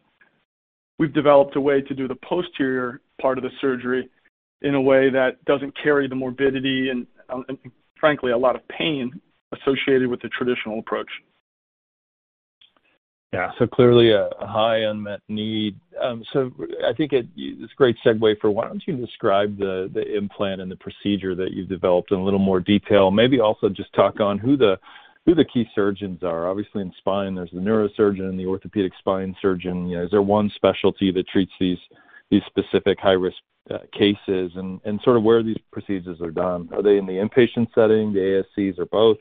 we've 0.99 1.12
developed 1.12 1.56
a 1.56 1.61
way 1.61 1.80
to 1.82 1.94
do 1.94 2.08
the 2.08 2.16
posterior 2.16 3.00
part 3.20 3.38
of 3.38 3.44
the 3.44 3.50
surgery 3.61 4.08
in 4.62 4.75
a 4.75 4.80
way 4.80 5.11
that 5.11 5.44
doesn't 5.44 5.73
carry 5.80 6.08
the 6.08 6.14
morbidity 6.14 6.88
and, 6.90 7.06
uh, 7.28 7.42
and 7.49 7.58
frankly 8.00 8.32
a 8.32 8.38
lot 8.38 8.56
of 8.56 8.66
pain 8.68 9.20
associated 9.52 10.08
with 10.08 10.20
the 10.20 10.28
traditional 10.28 10.78
approach. 10.78 11.08
Yeah, 13.32 13.50
so 13.58 13.66
clearly 13.66 14.12
a, 14.12 14.30
high 14.40 14.78
unmet 14.78 15.20
need. 15.28 15.78
Um, 16.02 16.25
so 16.32 16.50
I 16.87 16.94
think 16.94 17.12
it's 17.12 17.28
a 17.37 17.76
great 17.76 17.97
segue 18.04 18.40
for 18.40 18.50
why 18.50 18.66
don't 18.66 18.82
you 18.87 18.97
describe 18.97 19.58
the, 19.58 19.90
implant 20.16 20.62
and 20.62 20.70
the 20.70 20.76
procedure 20.76 21.35
that 21.35 21.52
you've 21.52 21.68
developed 21.68 22.11
in 22.11 22.18
a 22.18 22.25
little 22.25 22.38
more 22.38 22.61
detail? 22.61 23.11
Maybe 23.11 23.38
also 23.38 23.68
just 23.68 23.92
talk 23.92 24.20
on 24.20 24.38
who 24.38 24.56
the 24.56 24.78
key 25.52 25.66
surgeons 25.75 26.23
are. 26.23 26.49
Obviously, 26.49 26.80
in 26.80 26.90
spine, 26.97 27.35
there's 27.35 27.50
the 27.50 27.61
neurosurgeon 27.61 28.30
and 28.30 28.40
the 28.40 28.47
orthopedic 28.47 28.92
spine 28.99 29.37
surgeon. 29.42 29.92
Is 29.92 30.11
there 30.11 30.23
one 30.23 30.50
specialty 30.54 31.12
that 31.12 31.28
treats 31.28 31.52
these 31.61 31.78
specific 32.47 32.99
high 32.99 33.12
risk 33.12 33.37
uh, 33.70 33.80
cases, 33.92 34.52
and 34.54 34.80
and 34.87 34.99
sort 35.04 35.18
of 35.18 35.23
where 35.23 35.42
these 35.42 35.58
procedures 35.70 36.23
are 36.23 36.30
done? 36.30 36.70
Are 36.73 36.82
they 36.82 36.97
in 36.97 37.04
the 37.04 37.12
inpatient 37.12 37.68
setting, 37.75 38.14
the 38.14 38.42
ASCs, 38.58 38.78
or 38.78 38.87
both? 38.87 39.18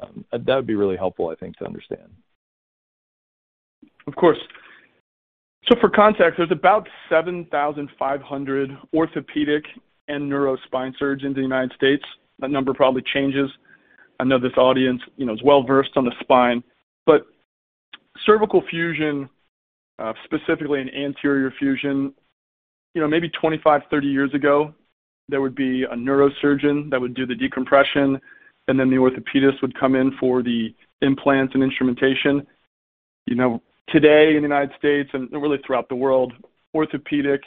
Um, 0.00 0.24
that 0.32 0.56
would 0.56 0.66
be 0.66 0.74
really 0.74 0.96
helpful, 0.96 1.28
I 1.28 1.34
think, 1.34 1.58
to 1.58 1.66
understand. 1.66 2.10
Of 4.06 4.16
course. 4.16 4.38
So 5.66 5.76
for 5.80 5.88
context, 5.88 6.38
there's 6.38 6.50
about 6.50 6.88
7,500 7.08 8.70
orthopedic 8.94 9.64
and 10.08 10.30
neurospine 10.30 10.92
surgeons 10.98 11.36
in 11.36 11.42
the 11.42 11.42
United 11.42 11.72
States. 11.74 12.04
That 12.40 12.50
number 12.50 12.74
probably 12.74 13.02
changes. 13.14 13.48
I 14.18 14.24
know 14.24 14.38
this 14.38 14.56
audience, 14.56 15.00
you 15.16 15.26
know, 15.26 15.32
is 15.32 15.42
well 15.42 15.62
versed 15.62 15.96
on 15.96 16.04
the 16.04 16.12
spine, 16.20 16.62
but 17.06 17.26
cervical 18.26 18.62
fusion, 18.68 19.28
uh, 19.98 20.12
specifically 20.24 20.80
an 20.80 20.88
anterior 20.90 21.52
fusion, 21.58 22.12
you 22.94 23.00
know, 23.00 23.08
maybe 23.08 23.28
25, 23.28 23.82
30 23.90 24.06
years 24.06 24.34
ago, 24.34 24.74
there 25.28 25.40
would 25.40 25.54
be 25.54 25.84
a 25.84 25.94
neurosurgeon 25.94 26.90
that 26.90 27.00
would 27.00 27.14
do 27.14 27.26
the 27.26 27.34
decompression, 27.34 28.20
and 28.68 28.78
then 28.78 28.90
the 28.90 28.96
orthopedist 28.96 29.62
would 29.62 29.78
come 29.78 29.94
in 29.94 30.12
for 30.18 30.42
the 30.42 30.74
implants 31.00 31.54
and 31.54 31.62
instrumentation. 31.62 32.46
You 33.26 33.36
know, 33.36 33.62
today 33.88 34.30
in 34.30 34.36
the 34.36 34.48
United 34.48 34.72
States 34.78 35.10
and 35.12 35.30
really 35.32 35.58
throughout 35.66 35.88
the 35.88 35.94
world, 35.94 36.32
orthopedic 36.74 37.42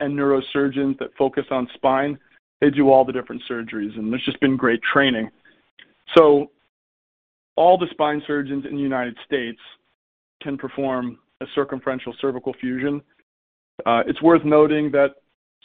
and 0.00 0.16
neurosurgeons 0.16 0.98
that 0.98 1.10
focus 1.16 1.44
on 1.50 1.68
spine, 1.74 2.18
they 2.60 2.70
do 2.70 2.90
all 2.90 3.04
the 3.04 3.12
different 3.12 3.42
surgeries, 3.48 3.96
and 3.96 4.12
there's 4.12 4.24
just 4.24 4.40
been 4.40 4.56
great 4.56 4.80
training. 4.82 5.30
So 6.16 6.50
all 7.56 7.78
the 7.78 7.86
spine 7.90 8.22
surgeons 8.26 8.64
in 8.68 8.76
the 8.76 8.82
United 8.82 9.16
States 9.24 9.60
can 10.42 10.56
perform 10.56 11.18
a 11.40 11.46
circumferential 11.54 12.14
cervical 12.20 12.54
fusion. 12.60 13.00
Uh, 13.86 14.02
it's 14.06 14.22
worth 14.22 14.44
noting 14.44 14.90
that 14.92 15.16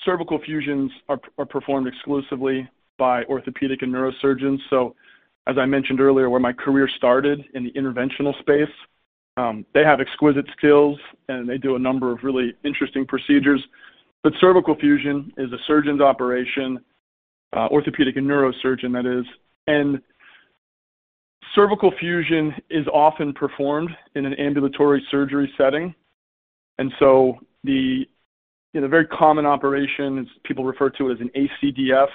cervical 0.03 0.39
fusions 0.39 0.91
are, 1.10 1.20
are 1.38 1.46
performed 1.46 1.88
exclusively 1.88 2.67
by 2.98 3.24
orthopedic 3.25 3.82
and 3.82 3.93
neurosurgeons. 3.93 4.60
So, 4.70 4.96
as 5.48 5.58
I 5.58 5.65
mentioned 5.65 6.00
earlier, 6.00 6.29
where 6.29 6.39
my 6.39 6.53
career 6.53 6.88
started 6.88 7.43
in 7.53 7.63
the 7.63 7.72
interventional 7.72 8.38
space, 8.39 8.70
um, 9.37 9.65
they 9.73 9.83
have 9.83 9.99
exquisite 9.99 10.45
skills 10.57 10.99
and 11.27 11.47
they 11.47 11.57
do 11.57 11.75
a 11.75 11.79
number 11.79 12.11
of 12.11 12.19
really 12.23 12.53
interesting 12.63 13.05
procedures. 13.05 13.63
But 14.23 14.33
cervical 14.39 14.75
fusion 14.75 15.33
is 15.37 15.51
a 15.51 15.57
surgeon's 15.67 16.01
operation, 16.01 16.79
uh, 17.55 17.67
orthopedic 17.71 18.15
and 18.15 18.27
neurosurgeon, 18.27 18.93
that 18.93 19.05
is. 19.05 19.25
And 19.67 20.01
cervical 21.55 21.91
fusion 21.99 22.53
is 22.69 22.87
often 22.87 23.33
performed 23.33 23.89
in 24.15 24.25
an 24.25 24.33
ambulatory 24.35 25.03
surgery 25.09 25.51
setting. 25.57 25.93
And 26.77 26.91
so 26.99 27.39
the 27.63 28.05
you 28.73 28.81
know, 28.81 28.87
very 28.87 29.05
common 29.05 29.45
operation 29.45 30.19
is 30.19 30.27
people 30.43 30.65
refer 30.65 30.89
to 30.91 31.09
it 31.09 31.13
as 31.13 31.19
an 31.21 31.29
ACDF. 31.35 32.07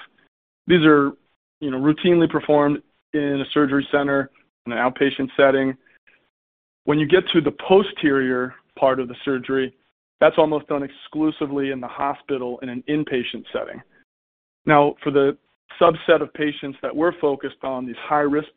These 0.67 0.85
are 0.85 1.11
you 1.61 1.71
know 1.71 1.77
routinely 1.77 2.29
performed 2.29 2.81
in 3.13 3.41
a 3.41 3.45
surgery 3.53 3.87
center 3.91 4.29
in 4.65 4.73
an 4.73 4.77
outpatient 4.77 5.29
setting. 5.37 5.75
When 6.89 6.97
you 6.97 7.05
get 7.05 7.23
to 7.33 7.39
the 7.39 7.51
posterior 7.51 8.55
part 8.75 8.99
of 8.99 9.07
the 9.07 9.15
surgery, 9.23 9.75
that's 10.19 10.39
almost 10.39 10.65
done 10.69 10.81
exclusively 10.81 11.69
in 11.69 11.79
the 11.79 11.87
hospital 11.87 12.57
in 12.63 12.69
an 12.69 12.83
inpatient 12.89 13.43
setting. 13.53 13.79
Now, 14.65 14.95
for 15.03 15.11
the 15.11 15.37
subset 15.79 16.23
of 16.23 16.33
patients 16.33 16.79
that 16.81 16.95
we're 16.95 17.11
focused 17.19 17.63
on, 17.63 17.85
these 17.85 17.95
high-risk 17.99 18.47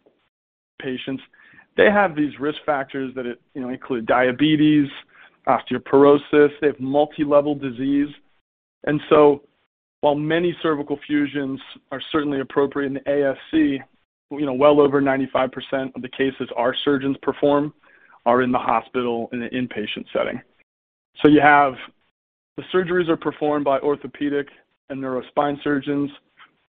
patients, 0.80 1.22
they 1.76 1.90
have 1.90 2.16
these 2.16 2.32
risk 2.40 2.56
factors 2.64 3.12
that 3.16 3.26
it, 3.26 3.38
you 3.52 3.60
know, 3.60 3.68
include 3.68 4.06
diabetes, 4.06 4.88
osteoporosis, 5.46 6.48
they 6.62 6.68
have 6.68 6.80
multi-level 6.80 7.54
disease. 7.56 8.08
And 8.84 8.98
so 9.10 9.42
while 10.00 10.14
many 10.14 10.56
cervical 10.62 10.98
fusions 11.06 11.60
are 11.90 12.00
certainly 12.10 12.40
appropriate 12.40 12.86
in 12.86 12.94
the 12.94 13.00
ASC, 13.00 13.78
you 14.30 14.46
know, 14.46 14.54
well 14.54 14.80
over 14.80 15.02
95% 15.02 15.94
of 15.94 16.00
the 16.00 16.08
cases 16.08 16.48
our 16.56 16.74
surgeons 16.82 17.18
perform 17.20 17.74
are 18.26 18.42
in 18.42 18.52
the 18.52 18.58
hospital 18.58 19.28
in 19.32 19.42
an 19.42 19.50
inpatient 19.50 20.04
setting. 20.12 20.40
So 21.20 21.28
you 21.28 21.40
have 21.40 21.74
the 22.56 22.62
surgeries 22.72 23.08
are 23.08 23.16
performed 23.16 23.64
by 23.64 23.78
orthopedic 23.80 24.48
and 24.90 25.02
neurospine 25.02 25.62
surgeons, 25.62 26.10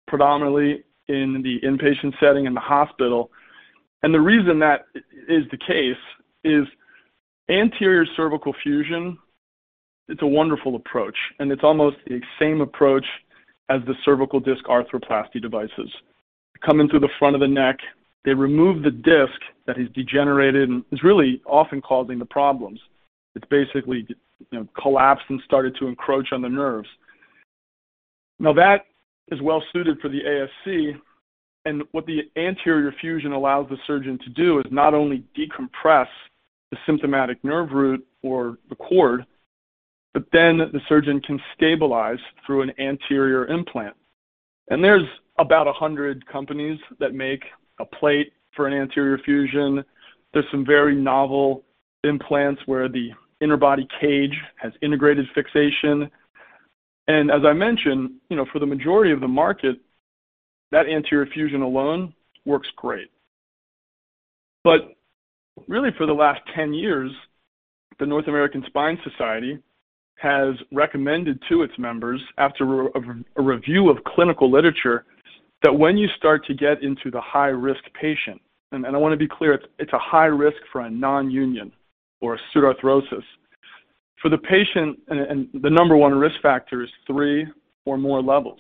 predominantly 0.08 0.84
in 1.08 1.42
the 1.44 1.60
inpatient 1.62 2.14
setting 2.20 2.46
in 2.46 2.54
the 2.54 2.60
hospital. 2.60 3.32
And 4.04 4.14
the 4.14 4.22
reason 4.22 4.60
that 4.60 4.86
is 5.28 5.44
the 5.52 5.58
case 5.58 5.96
is 6.44 6.66
anterior 7.50 8.06
cervical 8.16 8.54
fusion, 8.64 9.18
it's 10.08 10.22
a 10.22 10.28
wonderful 10.28 10.76
approach, 10.76 11.18
and 11.40 11.52
it's 11.52 11.64
almost 11.64 11.98
the 12.08 12.22
same 12.40 12.62
approach 12.62 13.06
as 13.70 13.82
the 13.86 13.96
cervical 14.04 14.40
disc 14.40 14.64
arthroplasty 14.66 15.42
devices. 15.42 15.92
Come 16.66 16.80
in 16.80 16.90
through 16.90 17.02
the 17.02 17.10
front 17.20 17.36
of 17.36 17.42
the 17.42 17.48
neck, 17.48 17.78
they 18.28 18.34
remove 18.34 18.84
the 18.84 18.92
disc 18.92 19.40
that 19.68 19.78
is 19.78 19.88
degenerated 19.96 20.68
and 20.68 20.84
is 20.92 21.02
really 21.02 21.42
often 21.46 21.80
causing 21.80 22.20
the 22.20 22.26
problems. 22.26 22.78
It's 23.36 23.48
basically 23.50 24.06
you 24.10 24.16
know, 24.52 24.68
collapsed 24.78 25.24
and 25.30 25.40
started 25.46 25.78
to 25.80 25.88
encroach 25.88 26.34
on 26.34 26.42
the 26.42 26.50
nerves. 26.50 26.90
Now 28.38 28.52
that 28.52 28.88
is 29.32 29.42
well 29.42 29.64
suited 29.72 30.02
for 30.02 30.10
the 30.10 30.20
ASC, 30.20 31.00
And 31.64 31.84
what 31.94 32.06
the 32.06 32.30
anterior 32.36 32.94
fusion 33.00 33.32
allows 33.32 33.70
the 33.70 33.78
surgeon 33.88 34.20
to 34.20 34.30
do 34.32 34.60
is 34.60 34.66
not 34.72 34.94
only 34.94 35.24
decompress 35.34 36.10
the 36.72 36.78
symptomatic 36.86 37.42
nerve 37.46 37.72
root 37.72 38.06
or 38.24 38.58
the 38.68 38.76
cord, 38.76 39.26
but 40.14 40.26
then 40.34 40.58
the 40.58 40.82
surgeon 40.90 41.22
can 41.22 41.40
stabilize 41.56 42.20
through 42.46 42.64
an 42.64 42.74
anterior 42.78 43.46
implant. 43.46 43.96
And 44.70 44.84
there's 44.84 45.08
about 45.40 45.68
100 45.68 46.28
companies 46.28 46.78
that 47.00 47.14
make 47.14 47.46
a 47.80 47.86
plate 47.86 48.34
for 48.56 48.68
an 48.68 48.74
anterior 48.74 49.18
fusion. 49.20 49.84
There's 50.34 50.46
some 50.52 50.66
very 50.66 50.96
novel 50.96 51.64
implants 52.04 52.62
where 52.66 52.90
the 52.90 53.12
interbody 53.42 53.88
cage 54.00 54.36
has 54.56 54.74
integrated 54.82 55.28
fixation. 55.34 56.10
And 57.08 57.32
as 57.32 57.42
I 57.46 57.54
mentioned, 57.54 58.12
you 58.30 58.36
know, 58.36 58.46
for 58.52 58.60
the 58.60 58.66
majority 58.66 59.12
of 59.12 59.22
the 59.22 59.28
market, 59.28 59.78
that 60.72 60.88
anterior 60.88 61.28
fusion 61.28 61.62
alone 61.62 62.14
works 62.46 62.68
great. 62.76 63.10
But 64.64 64.94
really 65.68 65.92
for 65.98 66.06
the 66.06 66.14
last 66.14 66.42
10 66.56 66.74
years, 66.74 67.12
the 68.00 68.06
North 68.06 68.28
American 68.28 68.64
Spine 68.68 69.00
Society 69.04 69.60
has 70.18 70.56
recommended 70.72 71.42
to 71.48 71.62
its 71.62 71.74
members, 71.78 72.22
after 72.38 72.88
a, 72.88 73.24
a, 73.36 73.42
review 73.42 73.90
of 73.90 74.04
clinical 74.04 74.50
literature, 74.50 75.06
that 75.64 75.74
when 75.74 75.98
you 75.98 76.08
start 76.18 76.46
to 76.46 76.54
get 76.54 76.84
into 76.84 77.10
the 77.12 77.22
high 77.22 77.48
risk 77.48 77.82
patient, 78.00 78.42
and, 78.72 78.86
I 78.86 78.98
want 78.98 79.14
to 79.14 79.18
be 79.18 79.28
clear, 79.28 79.60
it's, 79.80 79.94
a 79.94 80.00
high 80.00 80.26
risk 80.26 80.58
for 80.72 80.82
a 80.82 80.90
non 80.90 81.32
union 81.32 81.72
or 82.22 82.36
a 82.36 82.40
pseudoarthrosis. 82.54 83.24
For 84.22 84.30
the 84.30 84.38
patient, 84.38 85.00
and, 85.08 85.48
the 85.54 85.70
number 85.70 85.96
one 85.96 86.14
risk 86.14 86.36
factor 86.42 86.84
is 86.84 86.90
three 87.06 87.48
or 87.86 87.98
more 87.98 88.22
levels. 88.22 88.60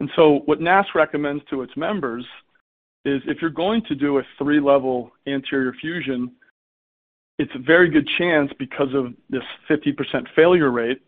And 0.00 0.10
so, 0.16 0.40
what 0.46 0.60
NASS 0.60 0.86
recommends 0.94 1.44
to 1.50 1.62
its 1.62 1.76
members 1.76 2.24
is 3.04 3.22
if 3.26 3.40
you're 3.40 3.50
going 3.50 3.82
to 3.88 3.94
do 3.94 4.18
a 4.18 4.22
three 4.38 4.60
level 4.60 5.12
anterior 5.26 5.72
fusion, 5.80 6.32
it's 7.38 7.52
a 7.54 7.58
very 7.58 7.88
good 7.88 8.08
chance 8.18 8.50
because 8.58 8.92
of 8.94 9.14
this 9.30 9.42
50% 9.70 10.26
failure 10.34 10.70
rate 10.70 11.00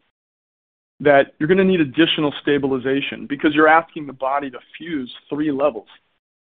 that 1.01 1.35
you're 1.39 1.47
going 1.47 1.59
to 1.59 1.65
need 1.65 1.81
additional 1.81 2.33
stabilization 2.43 3.27
because 3.27 3.55
you're 3.55 3.69
asking 3.69 4.07
the 4.07 4.13
body 4.13 4.51
to 4.51 4.59
fuse 4.77 5.13
three 5.29 5.53
levels. 5.53 5.87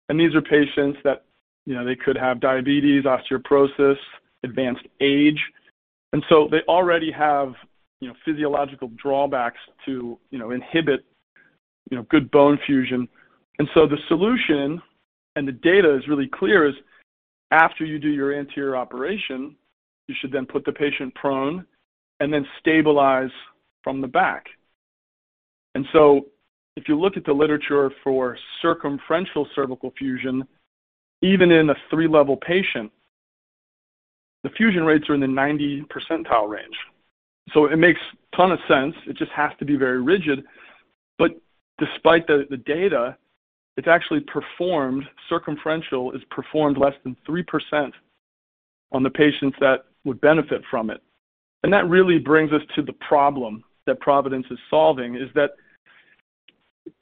And 0.09 0.19
these 0.19 0.35
are 0.35 0.43
patients 0.43 0.99
that, 1.05 1.25
you 1.65 1.75
know, 1.75 1.85
they 1.85 1.95
could 1.95 2.17
have 2.17 2.41
diabetes, 2.41 3.05
osteoporosis, 3.05 3.97
advanced 4.43 4.87
age. 5.01 5.41
And 6.13 6.25
so 6.29 6.49
they 6.51 6.61
already 6.69 7.13
have, 7.13 7.55
you 8.01 8.09
know, 8.09 8.15
physiological 8.25 8.91
drawbacks 9.01 9.61
to, 9.87 10.19
you 10.31 10.39
know, 10.39 10.51
inhibit, 10.51 11.05
you 11.91 11.97
know, 11.97 12.05
good 12.11 12.31
bone 12.33 12.59
fusion. 12.67 13.09
And 13.59 13.69
so 13.75 13.87
the 13.87 13.99
solution 14.09 14.83
and 15.37 15.47
the 15.47 15.53
data 15.53 15.97
is 15.97 16.09
really 16.09 16.27
clear 16.29 16.69
is 16.69 16.75
after 17.53 17.85
you 17.85 17.99
do 17.99 18.09
your 18.09 18.35
anterior 18.35 18.77
operation, 18.77 19.55
you 20.09 20.15
should 20.21 20.33
then 20.33 20.47
put 20.47 20.65
the 20.65 20.73
patient 20.73 21.15
prone 21.15 21.65
and 22.19 22.33
then 22.33 22.47
stabilize 22.59 23.31
from 23.83 24.01
the 24.01 24.07
back. 24.07 24.47
And 25.75 25.87
so 25.93 26.27
if 26.77 26.89
you 26.89 26.99
look 26.99 27.17
at 27.17 27.25
the 27.25 27.33
literature 27.33 27.91
for 28.03 28.37
circumferential 28.62 29.47
cervical 29.55 29.93
fusion, 29.99 30.47
even 31.23 31.51
in 31.51 31.71
a 31.71 31.75
three 31.91 32.09
level 32.09 32.37
patient, 32.37 32.91
the 34.43 34.51
fusion 34.51 34.85
rates 34.85 35.09
are 35.09 35.15
in 35.15 35.21
the 35.21 35.29
90 35.29 35.83
percentile 35.83 36.49
range. 36.49 36.77
So 37.53 37.67
it 37.67 37.77
makes 37.77 38.01
a 38.01 38.37
ton 38.37 38.53
of 38.53 38.59
sense. 38.69 38.95
It 39.07 39.17
just 39.17 39.31
has 39.33 39.53
to 39.59 39.65
be 39.65 39.77
very 39.77 40.01
rigid. 40.01 40.45
But 41.19 41.33
despite 41.79 42.27
the, 42.27 42.47
the 42.51 42.57
data, 42.57 43.17
it's 43.77 43.89
actually 43.89 44.21
performed, 44.21 45.05
circumferential 45.29 46.12
is 46.12 46.23
performed 46.31 46.77
less 46.77 46.95
than 47.05 47.17
3% 47.29 47.93
on 48.93 49.03
the 49.03 49.11
patients 49.11 49.57
that 49.61 49.85
would 50.05 50.21
benefit 50.21 50.62
from 50.71 50.91
it. 50.91 51.00
And 51.63 51.73
that 51.73 51.89
really 51.89 52.19
brings 52.19 52.52
us 52.52 52.63
to 52.75 52.83
the 52.83 52.93
problem 52.95 53.65
that 53.86 54.00
Providence 54.00 54.47
is 54.50 54.58
solving 54.71 55.14
is 55.16 55.28
that 55.34 55.52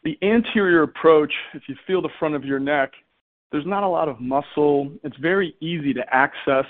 the 0.04 0.18
anterior 0.22 0.82
approach, 0.82 1.32
if 1.54 1.62
you 1.68 1.76
feel 1.86 2.02
the 2.02 2.10
front 2.18 2.34
of 2.34 2.44
your 2.44 2.58
neck, 2.58 2.92
there's 3.52 3.66
not 3.66 3.82
a 3.82 3.88
lot 3.88 4.08
of 4.08 4.20
muscle. 4.20 4.92
It's 5.02 5.16
very 5.16 5.54
easy 5.60 5.92
to 5.94 6.14
access 6.14 6.66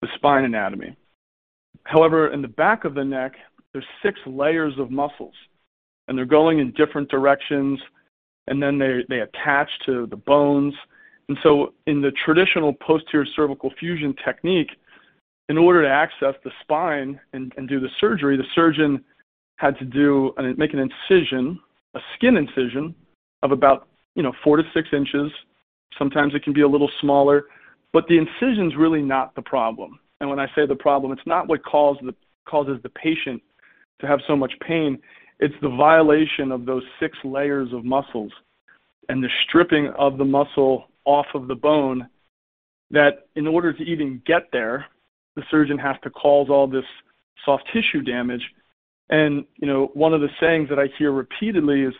the 0.00 0.08
spine 0.16 0.44
anatomy. 0.44 0.96
However, 1.84 2.32
in 2.32 2.42
the 2.42 2.48
back 2.48 2.84
of 2.84 2.94
the 2.94 3.04
neck, 3.04 3.32
there's 3.72 3.86
six 4.02 4.18
layers 4.26 4.74
of 4.78 4.90
muscles, 4.90 5.34
and 6.06 6.16
they're 6.16 6.24
going 6.24 6.58
in 6.58 6.72
different 6.72 7.08
directions, 7.10 7.78
and 8.46 8.62
then 8.62 8.78
they, 8.78 9.04
they 9.08 9.20
attach 9.20 9.70
to 9.86 10.06
the 10.06 10.16
bones. 10.16 10.74
And 11.28 11.38
so, 11.42 11.74
in 11.86 12.00
the 12.00 12.10
traditional 12.24 12.72
posterior 12.72 13.26
cervical 13.36 13.72
fusion 13.78 14.14
technique, 14.24 14.70
in 15.48 15.56
order 15.56 15.82
to 15.82 15.88
access 15.88 16.34
the 16.44 16.50
spine 16.62 17.20
and, 17.32 17.52
and 17.56 17.68
do 17.68 17.80
the 17.80 17.88
surgery, 18.00 18.36
the 18.36 18.44
surgeon 18.54 19.04
had 19.58 19.78
to 19.78 19.84
do 19.84 20.32
an, 20.38 20.54
make 20.56 20.72
an 20.72 20.78
incision, 20.80 21.60
a 21.94 22.00
skin 22.14 22.36
incision 22.36 22.94
of 23.42 23.52
about 23.52 23.88
you 24.14 24.22
know 24.22 24.32
four 24.42 24.56
to 24.56 24.62
six 24.74 24.88
inches. 24.92 25.30
Sometimes 25.98 26.34
it 26.34 26.42
can 26.42 26.52
be 26.52 26.62
a 26.62 26.68
little 26.68 26.90
smaller, 27.00 27.44
but 27.92 28.06
the 28.08 28.18
incision's 28.18 28.74
really 28.76 29.02
not 29.02 29.34
the 29.34 29.42
problem. 29.42 29.98
And 30.20 30.28
when 30.28 30.38
I 30.38 30.46
say 30.54 30.66
the 30.66 30.74
problem, 30.74 31.12
it's 31.12 31.26
not 31.26 31.48
what 31.48 31.64
causes 31.64 32.02
the, 32.04 32.14
causes 32.48 32.78
the 32.82 32.88
patient 32.90 33.42
to 34.00 34.06
have 34.06 34.20
so 34.26 34.36
much 34.36 34.52
pain. 34.66 34.98
It's 35.40 35.54
the 35.62 35.68
violation 35.68 36.50
of 36.50 36.66
those 36.66 36.82
six 37.00 37.16
layers 37.24 37.72
of 37.72 37.84
muscles 37.84 38.32
and 39.08 39.22
the 39.22 39.28
stripping 39.44 39.88
of 39.98 40.18
the 40.18 40.24
muscle 40.24 40.88
off 41.04 41.26
of 41.34 41.48
the 41.48 41.54
bone 41.54 42.08
that 42.90 43.28
in 43.36 43.46
order 43.46 43.72
to 43.72 43.82
even 43.82 44.22
get 44.26 44.48
there, 44.52 44.86
the 45.36 45.42
surgeon 45.50 45.78
has 45.78 45.96
to 46.02 46.10
cause 46.10 46.48
all 46.50 46.66
this 46.66 46.84
soft 47.44 47.64
tissue 47.72 48.02
damage. 48.02 48.42
And, 49.10 49.44
you 49.56 49.66
know, 49.66 49.90
one 49.94 50.12
of 50.12 50.20
the 50.20 50.28
sayings 50.40 50.68
that 50.68 50.78
I 50.78 50.86
hear 50.98 51.12
repeatedly 51.12 51.82
is 51.82 51.94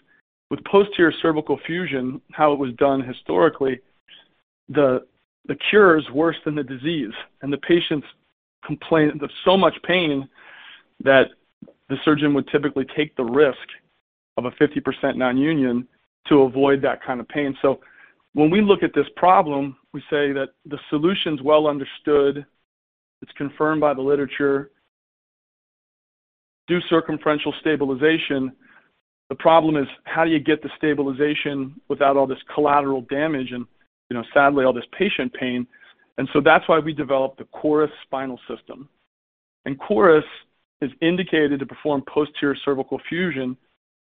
with 0.50 0.64
posterior 0.64 1.12
cervical 1.22 1.58
fusion, 1.66 2.20
how 2.32 2.52
it 2.52 2.58
was 2.58 2.72
done 2.74 3.02
historically, 3.02 3.80
the 4.68 5.06
the 5.46 5.56
cure 5.70 5.98
is 5.98 6.08
worse 6.10 6.36
than 6.44 6.54
the 6.54 6.62
disease, 6.62 7.12
and 7.40 7.52
the 7.52 7.58
patients 7.58 8.06
complain 8.64 9.18
of 9.22 9.30
so 9.44 9.56
much 9.56 9.74
pain 9.82 10.28
that 11.02 11.28
the 11.88 11.96
surgeon 12.04 12.34
would 12.34 12.46
typically 12.48 12.84
take 12.96 13.16
the 13.16 13.24
risk 13.24 13.56
of 14.36 14.44
a 14.44 14.50
50% 14.52 15.16
non-union 15.16 15.88
to 16.28 16.42
avoid 16.42 16.82
that 16.82 17.02
kind 17.02 17.18
of 17.18 17.26
pain. 17.28 17.56
So 17.62 17.80
when 18.34 18.50
we 18.50 18.60
look 18.60 18.82
at 18.82 18.94
this 18.94 19.06
problem, 19.16 19.76
we 19.94 20.00
say 20.10 20.32
that 20.32 20.50
the 20.66 20.78
solution's 20.90 21.40
well 21.42 21.66
understood, 21.66 22.44
it's 23.22 23.32
confirmed 23.32 23.80
by 23.80 23.94
the 23.94 24.02
literature, 24.02 24.70
do 26.68 26.80
circumferential 26.88 27.52
stabilization. 27.60 28.52
The 29.30 29.34
problem 29.36 29.76
is 29.76 29.86
how 30.04 30.24
do 30.24 30.30
you 30.30 30.38
get 30.38 30.62
the 30.62 30.70
stabilization 30.76 31.74
without 31.88 32.16
all 32.16 32.26
this 32.26 32.38
collateral 32.54 33.02
damage 33.02 33.52
and, 33.52 33.66
you 34.10 34.16
know, 34.16 34.24
sadly, 34.32 34.64
all 34.64 34.72
this 34.72 34.84
patient 34.96 35.32
pain. 35.34 35.66
And 36.18 36.28
so 36.32 36.40
that's 36.40 36.68
why 36.68 36.78
we 36.78 36.92
developed 36.92 37.38
the 37.38 37.44
Corus 37.44 37.90
spinal 38.02 38.40
system. 38.48 38.88
And 39.64 39.78
Corus 39.78 40.24
is 40.80 40.90
indicated 41.02 41.60
to 41.60 41.66
perform 41.66 42.02
posterior 42.12 42.56
cervical 42.64 43.00
fusion, 43.08 43.56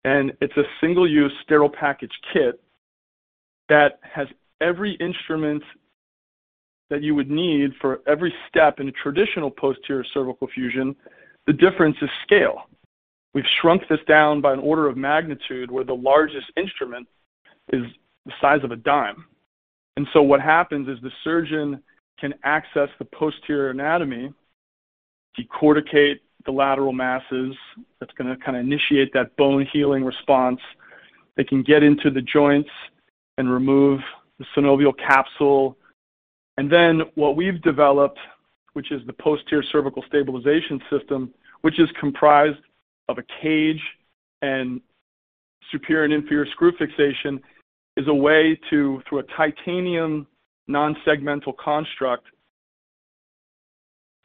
and 0.03 0.33
it's 0.41 0.55
a 0.57 0.63
single-use 0.81 1.31
sterile 1.43 1.69
package 1.69 2.11
kit 2.33 2.61
that 3.69 3.99
has 4.01 4.27
every 4.61 4.93
instrument 4.95 5.63
that 6.89 7.01
you 7.01 7.15
would 7.15 7.29
need 7.29 7.71
for 7.81 8.01
every 8.07 8.33
step 8.47 8.79
in 8.79 8.87
a 8.87 8.91
traditional 8.91 9.49
posterior 9.49 10.05
cervical 10.13 10.47
fusion. 10.53 10.95
The 11.47 11.53
difference 11.53 11.97
is 12.01 12.09
scale. 12.23 12.63
We've 13.33 13.45
shrunk 13.61 13.83
this 13.89 13.99
down 14.07 14.41
by 14.41 14.53
an 14.53 14.59
order 14.59 14.87
of 14.87 14.97
magnitude 14.97 15.69
where 15.69 15.83
the 15.83 15.93
largest 15.93 16.47
instrument 16.57 17.07
is 17.73 17.83
the 18.25 18.31
size 18.41 18.63
of 18.63 18.71
a 18.71 18.77
dime. 18.77 19.25
And 19.97 20.07
so 20.13 20.21
what 20.21 20.41
happens 20.41 20.87
is 20.87 20.97
the 21.01 21.11
surgeon 21.23 21.81
can 22.19 22.33
access 22.43 22.89
the 22.97 23.05
posterior 23.05 23.69
anatomy, 23.69 24.33
decorticate 25.37 26.21
the 26.45 26.51
lateral 26.51 26.93
masses. 26.93 27.55
That's 27.99 28.13
going 28.13 28.29
to 28.29 28.43
kind 28.43 28.57
of 28.57 28.65
initiate 28.65 29.13
that 29.13 29.35
bone 29.35 29.67
healing 29.71 30.03
response. 30.03 30.59
They 31.35 31.43
can 31.43 31.63
get 31.63 31.83
into 31.83 32.09
the 32.09 32.21
joints 32.21 32.69
and 33.37 33.51
remove 33.51 33.99
the 34.39 34.45
synovial 34.55 34.97
capsule. 34.97 35.77
And 36.57 36.71
then 36.71 37.01
what 37.15 37.35
we've 37.35 37.61
developed, 37.61 38.19
which 38.75 38.91
is 38.91 39.01
the 39.07 39.13
posterior 39.13 39.63
cervical 39.71 40.03
stabilization 40.05 40.81
system, 40.89 41.33
which 41.61 41.79
is 41.79 41.89
comprised 41.97 42.59
of 43.07 43.17
a 43.17 43.23
cage 43.41 43.81
and 44.41 44.81
superior 45.71 46.03
and 46.03 46.13
inferior 46.13 46.45
screw 46.51 46.73
fixation, 46.77 47.39
is 47.95 48.07
a 48.09 48.13
way 48.13 48.59
to, 48.69 49.01
through 49.07 49.19
a 49.19 49.23
titanium 49.37 50.27
non-segmental 50.67 51.55
construct, 51.57 52.25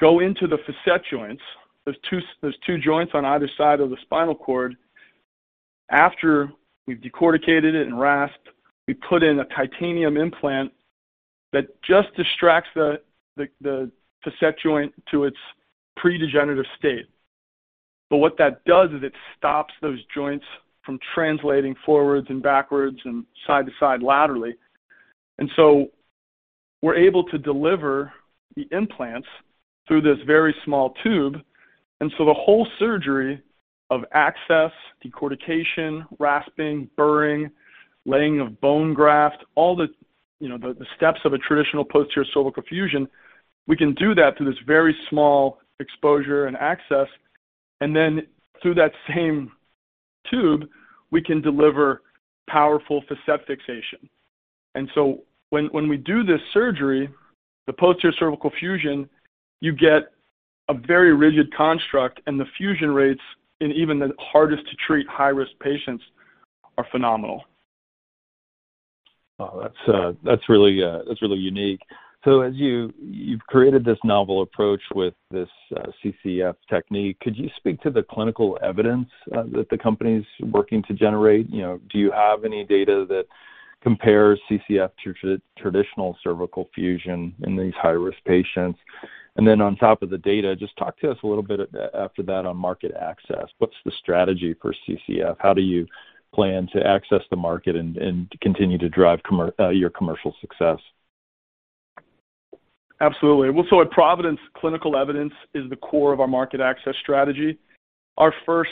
go 0.00 0.18
into 0.18 0.48
the 0.48 0.58
facet 0.66 1.02
joints. 1.08 1.42
There's 1.84 1.98
two, 2.08 2.18
there's 2.42 2.58
two 2.66 2.78
joints 2.78 3.12
on 3.14 3.24
either 3.24 3.48
side 3.56 3.78
of 3.78 3.90
the 3.90 3.96
spinal 4.02 4.34
cord. 4.34 4.74
After 5.92 6.50
we've 6.88 6.98
decorticated 6.98 7.74
it 7.74 7.86
and 7.86 8.00
rasped, 8.00 8.48
we 8.88 8.94
put 8.94 9.22
in 9.22 9.38
a 9.38 9.44
titanium 9.44 10.16
implant 10.16 10.72
that 11.52 11.80
just 11.82 12.08
distracts 12.16 12.70
the 12.74 13.00
facet 14.24 14.56
joint 14.62 14.92
to 15.10 15.24
its 15.24 15.36
pre-degenerative 15.96 16.66
state. 16.78 17.06
But 18.08 18.18
what 18.18 18.36
that 18.38 18.64
does 18.64 18.90
is 18.90 19.02
it 19.02 19.12
stops 19.36 19.72
those 19.80 19.98
joints 20.14 20.44
from 20.84 20.98
translating 21.14 21.74
forwards 21.84 22.26
and 22.30 22.42
backwards 22.42 22.98
and 23.04 23.24
side 23.46 23.66
to 23.66 23.72
side 23.78 24.02
laterally. 24.02 24.54
And 25.38 25.50
so 25.56 25.86
we're 26.82 26.96
able 26.96 27.24
to 27.24 27.38
deliver 27.38 28.12
the 28.56 28.66
implants 28.72 29.28
through 29.86 30.02
this 30.02 30.18
very 30.26 30.54
small 30.64 30.94
tube. 31.02 31.36
And 32.00 32.10
so 32.16 32.24
the 32.24 32.34
whole 32.34 32.66
surgery 32.78 33.42
of 33.90 34.02
access, 34.12 34.70
decortication, 35.04 36.06
rasping, 36.18 36.88
burring, 36.96 37.50
laying 38.06 38.40
of 38.40 38.60
bone 38.60 38.94
graft, 38.94 39.44
all 39.54 39.76
the, 39.76 39.88
you 40.38 40.48
know, 40.48 40.56
the 40.58 40.86
steps 40.96 41.20
of 41.24 41.32
a 41.32 41.38
traditional 41.38 41.84
posterior 41.84 42.26
cervical 42.32 42.62
fusion, 42.62 43.06
we 43.70 43.76
can 43.76 43.94
do 43.94 44.16
that 44.16 44.36
through 44.36 44.50
this 44.50 44.58
very 44.66 44.96
small 45.08 45.60
exposure 45.78 46.46
and 46.46 46.56
access. 46.56 47.06
And 47.80 47.94
then 47.94 48.26
through 48.60 48.74
that 48.74 48.90
same 49.14 49.52
tube, 50.28 50.62
we 51.12 51.22
can 51.22 51.40
deliver 51.40 52.02
powerful 52.48 53.00
facet 53.08 53.46
fixation. 53.46 54.10
And 54.74 54.90
so 54.94 55.20
when 55.50 55.66
when 55.66 55.86
we 55.88 55.96
do 55.96 56.24
this 56.24 56.40
surgery, 56.52 57.08
the 57.68 57.72
posterior 57.72 58.14
cervical 58.18 58.50
fusion, 58.58 59.08
you 59.60 59.72
get 59.72 60.02
a 60.68 60.74
very 60.74 61.14
rigid 61.14 61.54
construct, 61.54 62.20
and 62.26 62.40
the 62.40 62.46
fusion 62.56 62.90
rates 62.90 63.22
in 63.60 63.70
even 63.70 64.00
the 64.00 64.12
hardest 64.18 64.68
to 64.68 64.76
treat 64.84 65.06
high-risk 65.08 65.52
patients 65.62 66.02
are 66.76 66.86
phenomenal. 66.90 67.44
Oh, 69.38 69.68
that's 70.24 70.48
really 70.48 70.72
unique. 71.52 71.80
So 72.24 72.42
as 72.42 72.54
you 72.54 72.92
you've 73.00 73.40
created 73.46 73.84
this 73.84 73.98
novel 74.04 74.42
approach 74.42 74.82
with 74.94 75.14
this 75.30 75.48
uh, 75.76 75.86
CCF 76.04 76.54
technique, 76.68 77.18
could 77.20 77.36
you 77.36 77.48
speak 77.56 77.80
to 77.82 77.90
the 77.90 78.02
clinical 78.02 78.58
evidence 78.62 79.08
uh, 79.34 79.44
that 79.54 79.68
the 79.70 79.78
company's 79.78 80.26
working 80.52 80.82
to 80.88 80.92
generate? 80.92 81.48
You 81.48 81.62
know, 81.62 81.80
do 81.90 81.98
you 81.98 82.10
have 82.10 82.44
any 82.44 82.64
data 82.64 83.06
that 83.08 83.24
compares 83.82 84.38
CCF 84.50 84.90
to 85.02 85.40
traditional 85.56 86.14
cervical 86.22 86.68
fusion 86.74 87.34
in 87.44 87.56
these 87.56 87.72
high-risk 87.80 88.18
patients? 88.26 88.78
And 89.36 89.48
then 89.48 89.62
on 89.62 89.76
top 89.76 90.02
of 90.02 90.10
the 90.10 90.18
data, 90.18 90.54
just 90.54 90.76
talk 90.76 90.98
to 90.98 91.10
us 91.10 91.16
a 91.22 91.26
little 91.26 91.42
bit 91.42 91.60
after 91.94 92.22
that 92.24 92.44
on 92.44 92.56
market 92.58 92.92
access. 93.00 93.46
What's 93.58 93.76
the 93.86 93.92
strategy 93.98 94.54
for 94.60 94.74
CCF? 94.86 95.36
How 95.38 95.54
do 95.54 95.62
you 95.62 95.86
plan 96.34 96.68
to 96.74 96.86
access 96.86 97.22
the 97.30 97.36
market 97.36 97.76
and 97.76 98.30
continue 98.42 98.76
to 98.76 98.90
drive 98.90 99.20
your 99.72 99.90
commercial 99.90 100.34
success? 100.42 100.78
Absolutely. 103.00 103.50
Well, 103.50 103.66
so 103.70 103.80
at 103.80 103.90
Providence, 103.90 104.40
clinical 104.54 104.96
evidence 104.96 105.32
is 105.54 105.68
the 105.70 105.76
core 105.76 106.12
of 106.12 106.20
our 106.20 106.28
market 106.28 106.60
access 106.60 106.94
strategy. 107.00 107.58
Our 108.18 108.34
first 108.44 108.70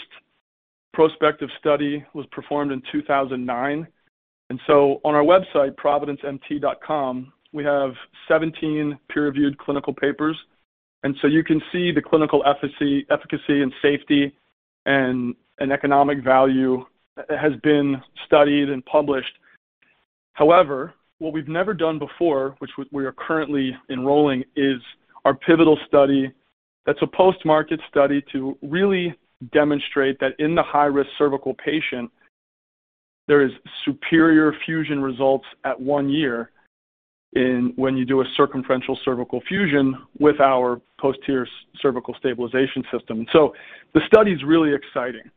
prospective 0.93 1.49
study 1.59 2.05
was 2.13 2.27
performed 2.27 2.73
in 2.73 2.83
2009. 2.93 3.87
And 4.51 4.61
so 4.67 5.01
on 5.05 5.15
our 5.15 5.23
website, 5.23 5.75
providencemt.com, 5.77 7.33
we 7.53 7.65
have 7.65 7.95
17 8.27 8.99
peer-reviewed 9.09 9.57
clinical 9.59 9.95
papers. 9.95 10.37
And 11.05 11.15
so 11.23 11.27
you 11.27 11.45
can 11.45 11.63
see 11.73 11.93
the 11.93 12.03
clinical 12.03 12.43
efficacy 12.45 13.07
efficacy 13.11 13.63
and 13.63 13.73
safety 13.81 14.35
and 14.87 15.35
an 15.59 15.73
economic 15.73 16.23
value 16.23 16.85
has 17.31 17.53
been 17.63 18.03
studied 18.27 18.69
and 18.69 18.85
published. 18.85 19.39
However, 20.33 20.95
what 21.19 21.33
we've 21.33 21.49
never 21.49 21.75
done 21.75 21.99
before, 21.99 22.55
which 22.59 22.71
we 22.93 23.05
are 23.05 23.13
currently 23.13 23.77
enrolling, 23.91 24.45
is 24.57 24.81
our 25.25 25.35
pivotal 25.35 25.79
study. 25.87 26.33
That's 26.87 27.03
a 27.03 27.07
post-market 27.07 27.81
study 27.91 28.23
to 28.33 28.57
really 28.63 29.15
demonstrate 29.53 30.19
that 30.21 30.33
in 30.39 30.55
the 30.55 30.63
high-risk 30.63 31.11
cervical 31.19 31.55
patient, 31.55 32.11
there 33.27 33.43
is 33.45 33.53
superior 33.85 34.55
fusion 34.65 35.03
results 35.03 35.45
at 35.65 35.79
one 35.79 36.09
year 36.09 36.51
when 37.77 37.97
you 37.97 38.05
do 38.05 38.23
a 38.23 38.25
circumferential 38.37 38.99
cervical 39.05 39.43
fusion 39.47 39.95
with 40.19 40.41
our 40.41 40.81
posterior 40.99 41.47
cervical 41.81 42.15
stabilization 42.19 42.83
system. 42.91 43.27
So 43.33 43.55
the 43.93 44.01
study 44.07 44.33
is 44.33 44.43
really 44.45 44.73
exciting. 44.75 45.31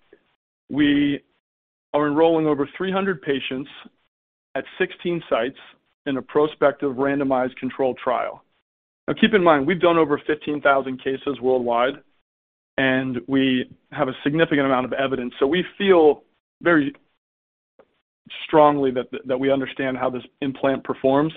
We 0.69 1.21
are 1.93 2.07
enrolling 2.07 2.47
over 2.47 2.67
300 2.77 3.21
patients 3.21 3.69
at 4.55 4.63
16 4.77 5.23
sites 5.29 5.57
in 6.05 6.17
a 6.17 6.21
prospective 6.21 6.95
randomized 6.95 7.55
controlled 7.57 7.97
trial. 7.97 8.43
Now, 9.07 9.13
keep 9.19 9.33
in 9.33 9.43
mind, 9.43 9.67
we've 9.67 9.79
done 9.79 9.97
over 9.97 10.21
15,000 10.25 11.03
cases 11.03 11.39
worldwide, 11.41 11.95
and 12.77 13.19
we 13.27 13.69
have 13.91 14.07
a 14.07 14.13
significant 14.23 14.65
amount 14.65 14.85
of 14.85 14.93
evidence. 14.93 15.33
So 15.39 15.47
we 15.47 15.63
feel 15.77 16.23
very 16.61 16.93
strongly 18.45 18.91
that 18.91 19.39
we 19.39 19.51
understand 19.51 19.97
how 19.97 20.09
this 20.09 20.23
implant 20.41 20.83
performs. 20.83 21.33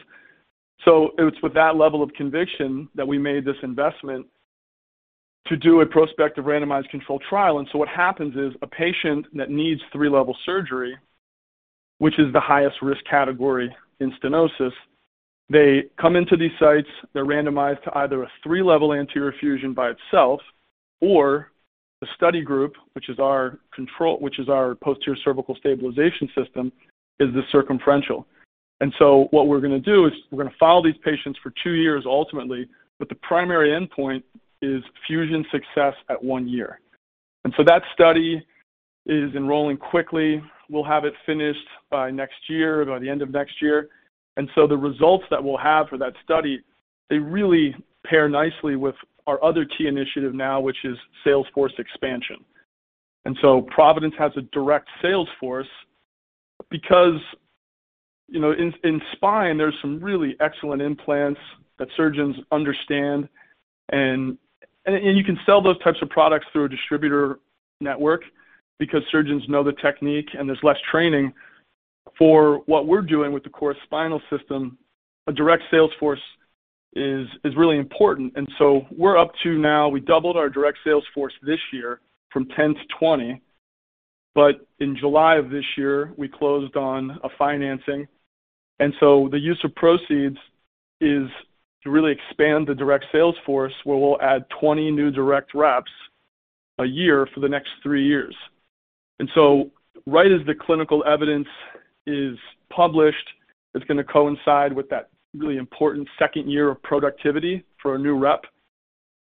So 0.85 1.11
it's 1.19 1.41
with 1.43 1.55
that 1.55 1.77
level 1.77 2.03
of 2.03 2.13
conviction 2.13 2.89
that 2.95 3.07
we 3.07 3.19
made 3.19 3.45
this 3.45 3.57
investment 3.63 4.27
to 5.47 5.57
do 5.57 5.81
a 5.81 5.87
prospective 5.87 6.45
randomized 6.45 6.89
controlled 6.91 7.23
trial. 7.29 7.59
And 7.59 7.69
so 7.73 7.79
what 7.79 7.89
happens 7.89 8.35
is 8.37 8.57
a 8.63 8.67
patient 8.67 9.27
that 9.35 9.51
needs 9.51 9.81
three-level 9.93 10.37
surgery, 10.47 10.97
which 12.05 12.19
is 12.19 12.31
the 12.35 12.41
highest 12.41 12.77
risk 12.83 13.03
category 13.09 13.75
in 14.01 14.13
stenosis, 14.23 14.73
they 15.49 15.85
come 15.99 16.17
into 16.17 16.37
these 16.37 16.51
sites, 16.61 16.87
they're 17.15 17.25
randomized 17.25 17.83
to 17.83 17.91
either 17.97 18.25
a 18.25 18.31
three-level 18.43 18.93
anterior 18.93 19.33
fusion 19.41 19.73
by 19.73 19.89
itself 19.89 20.39
or 21.01 21.51
the 22.03 22.07
study 22.15 22.43
group, 22.43 22.75
which 22.93 23.09
is 23.09 23.19
our 23.19 23.59
control, 23.75 24.19
which 24.19 24.39
is 24.39 24.51
our 24.51 24.75
posterior 24.75 25.19
cervical 25.25 25.55
stabilization 25.55 26.29
system, 26.37 26.71
is 27.21 27.33
the 27.33 27.41
circumferential. 27.51 28.27
And 28.83 28.93
so 28.99 29.29
what 29.31 29.47
we're 29.47 29.61
going 29.61 29.83
to 29.83 29.91
do 29.95 30.05
is 30.05 30.13
we're 30.31 30.43
going 30.43 30.53
to 30.53 30.59
follow 30.59 30.83
these 30.85 31.01
patients 31.03 31.39
for 31.43 31.55
two 31.63 31.73
years 31.73 32.05
ultimately, 32.05 32.69
but 32.99 33.09
the 33.09 33.15
primary 33.15 33.71
endpoint 33.71 34.23
is 34.61 34.83
fusion 35.07 35.43
success 35.51 35.95
at 36.11 36.23
one 36.23 36.49
year. 36.49 36.81
And 37.47 37.55
so 37.57 37.65
that 37.65 37.81
study 37.95 38.45
is 39.07 39.35
enrolling 39.35 39.79
quickly. 39.79 40.43
We'll 40.71 40.85
have 40.85 41.05
it 41.05 41.15
finished 41.27 41.67
by 41.91 42.11
next 42.11 42.49
year, 42.49 42.85
by 42.85 42.99
the 42.99 43.09
end 43.09 43.23
of 43.23 43.31
next 43.31 43.61
year. 43.61 43.89
And 44.37 44.49
so 44.55 44.67
the 44.67 44.77
results 44.77 45.25
that 45.31 45.43
we'll 45.43 45.59
have 45.59 45.89
for 45.89 45.99
that 45.99 46.15
study, 46.25 46.61
they 47.11 47.19
really 47.19 47.75
pair 48.07 48.29
nicely 48.29 48.77
with 48.77 48.95
our 49.27 49.43
other 49.45 49.65
key 49.65 49.87
initiative 49.87 50.35
now, 50.35 50.61
which 50.61 50.77
is 50.85 50.97
sales 51.25 51.47
force 51.55 51.73
expansion. 51.79 52.45
And 53.25 53.37
so 53.41 53.63
Providence 53.63 54.15
has 54.19 54.33
a 54.37 54.43
direct 54.53 54.89
sales 55.01 55.29
force 55.41 55.69
because, 56.71 57.21
you 58.29 58.41
know, 58.41 58.53
in 58.53 59.01
spine, 59.13 59.57
there's 59.57 59.77
some 59.81 59.99
really 60.03 60.37
excellent 60.41 60.83
implants 60.83 61.41
that 61.79 61.89
surgeons 61.97 62.37
understand. 62.53 63.29
And 63.91 64.37
you 64.87 65.25
can 65.25 65.39
sell 65.47 65.63
those 65.63 65.79
types 65.83 65.99
of 66.03 66.11
products 66.11 66.47
through 66.53 66.65
a 66.65 66.69
distributor 66.69 67.39
network 67.81 68.25
because 68.79 69.03
surgeons 69.11 69.43
know 69.49 69.63
the 69.63 69.73
technique 69.73 70.29
and 70.37 70.49
there's 70.49 70.63
less 70.63 70.79
training. 70.91 71.33
For 72.19 72.59
what 72.67 72.87
we're 72.87 73.03
doing 73.03 73.33
with 73.33 73.43
the 73.43 73.51
Corus 73.51 73.79
spinal 73.85 74.21
system, 74.31 74.79
a 75.27 75.33
direct 75.33 75.65
sales 75.71 75.91
force 75.99 76.21
is 76.97 77.29
really 77.57 77.79
important. 77.79 78.33
And 78.37 78.49
so 78.59 78.87
we're 78.97 79.19
up 79.19 79.33
to 79.43 79.59
now, 79.59 79.89
we 79.89 80.01
doubled 80.01 80.37
our 80.37 80.49
direct 80.49 80.79
sales 80.85 81.05
force 81.13 81.33
this 81.43 81.59
year 81.73 82.01
from 82.31 82.47
10 82.57 82.75
to 82.75 82.81
20. 82.99 83.41
But 84.35 84.67
in 84.81 84.97
July 84.97 85.37
of 85.37 85.51
this 85.51 85.65
year, 85.77 86.13
we 86.17 86.29
closed 86.29 86.77
on 86.77 87.19
a 87.25 87.29
financing. 87.39 88.07
And 88.81 88.93
so 89.01 89.29
the 89.31 89.39
use 89.39 89.61
of 89.65 89.75
proceeds 89.75 90.39
is 91.01 91.29
to 91.83 91.91
really 91.91 92.13
expand 92.13 92.67
the 92.67 92.75
direct 92.75 93.07
sales 93.13 93.37
force 93.45 93.75
where 93.85 93.97
we'll 93.97 94.21
add 94.21 94.45
20 94.61 94.91
new 94.91 95.11
direct 95.11 95.55
reps 95.55 95.91
a 96.79 96.85
year 96.85 97.29
for 97.33 97.41
the 97.41 97.49
next 97.49 97.71
three 97.83 98.07
years. 98.07 98.35
And 99.21 99.31
so 99.35 99.71
right 100.07 100.31
as 100.31 100.45
the 100.47 100.55
clinical 100.55 101.05
evidence 101.07 101.49
is 102.07 102.37
published, 102.71 103.29
it's 103.75 103.85
going 103.87 103.99
to 103.99 104.05
coincide 104.05 104.73
with 104.73 104.89
that 104.91 105.11
really 105.37 105.57
important 105.57 106.09
second 106.19 106.51
year 106.51 106.71
of 106.71 106.83
productivity 106.83 107.65
for 107.83 107.95
a 107.95 107.99
new 107.99 108.17
rep. 108.17 108.45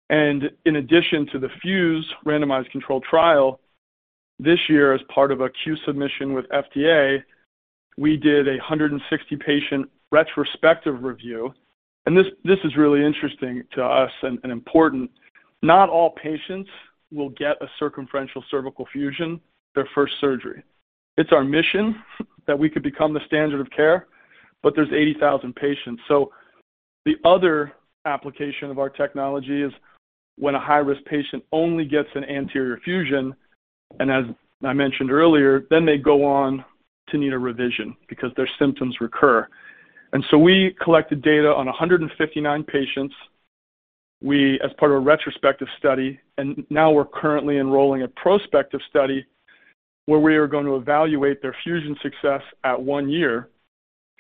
And 0.10 0.52
in 0.66 0.76
addition 0.78 1.28
to 1.32 1.40
the 1.40 1.50
FUSE 1.62 2.06
randomized 2.26 2.70
controlled 2.72 3.04
trial, 3.04 3.60
this 4.40 4.60
year, 4.68 4.94
as 4.94 5.02
part 5.14 5.32
of 5.32 5.42
a 5.42 5.50
Q-Submission 5.50 6.34
with 6.34 6.46
FDA, 6.50 7.24
we 7.98 8.18
did 8.18 8.48
a 8.48 8.58
160-patient 8.60 9.90
retrospective 10.12 11.04
review. 11.04 11.54
And 12.06 12.18
this 12.18 12.58
is 12.64 12.76
really 12.76 13.06
interesting 13.06 13.64
to 13.76 13.84
us 13.84 14.12
and 14.24 14.40
important. 14.44 15.10
Not 15.62 15.90
all 15.90 16.10
patients 16.12 16.70
will 17.12 17.30
get 17.30 17.62
a 17.62 17.68
circumferential 17.80 18.44
cervical 18.52 18.88
fusion 18.92 19.40
their 19.76 19.88
first 19.94 20.14
surgery. 20.20 20.64
It's 21.18 21.32
our 21.32 21.44
mission 21.44 21.96
that 22.48 22.58
we 22.58 22.70
could 22.70 22.84
become 22.84 23.14
the 23.14 23.22
standard 23.26 23.62
of 23.62 23.70
care, 23.72 24.08
but 24.62 24.74
there's 24.76 24.92
80,000 24.92 25.56
patients. 25.56 26.02
So 26.08 26.32
the 27.06 27.16
other 27.26 27.74
application 28.06 28.70
of 28.70 28.80
our 28.80 28.90
technology 28.90 29.62
is 29.62 29.72
when 30.38 30.56
a 30.56 30.60
high-risk 30.60 31.04
patient 31.06 31.44
only 31.52 31.86
gets 31.86 32.10
an 32.16 32.24
anterior 32.24 32.80
fusion, 32.84 33.36
and 34.00 34.12
as 34.12 34.26
I 34.64 34.74
mentioned 34.74 35.12
earlier, 35.12 35.66
then 35.70 35.86
they 35.86 35.98
go 35.98 36.26
on 36.26 36.66
to 37.10 37.18
need 37.18 37.34
a 37.34 37.38
revision 37.38 37.96
because 38.08 38.32
their 38.36 38.50
symptoms 38.58 38.98
recur. 39.00 39.48
And 40.14 40.24
so 40.30 40.38
we 40.38 40.76
collected 40.82 41.22
data 41.22 41.54
on 41.54 41.66
159 41.66 42.64
patients. 42.64 43.14
We, 44.22 44.60
as 44.62 44.72
part 44.80 44.92
of 44.92 44.98
a 44.98 45.00
retrospective 45.02 45.68
study, 45.78 46.20
and 46.38 46.66
now 46.70 46.92
we're 46.92 47.06
currently 47.06 47.58
enrolling 47.58 48.04
a 48.04 48.08
prospective 48.08 48.80
study 48.90 49.26
where 50.06 50.20
we 50.20 50.36
are 50.36 50.48
going 50.48 50.66
to 50.66 50.76
evaluate 50.76 51.42
their 51.42 51.56
fusion 51.64 51.96
success 52.02 52.42
at 52.64 52.82
one 52.82 53.10
year. 53.10 53.50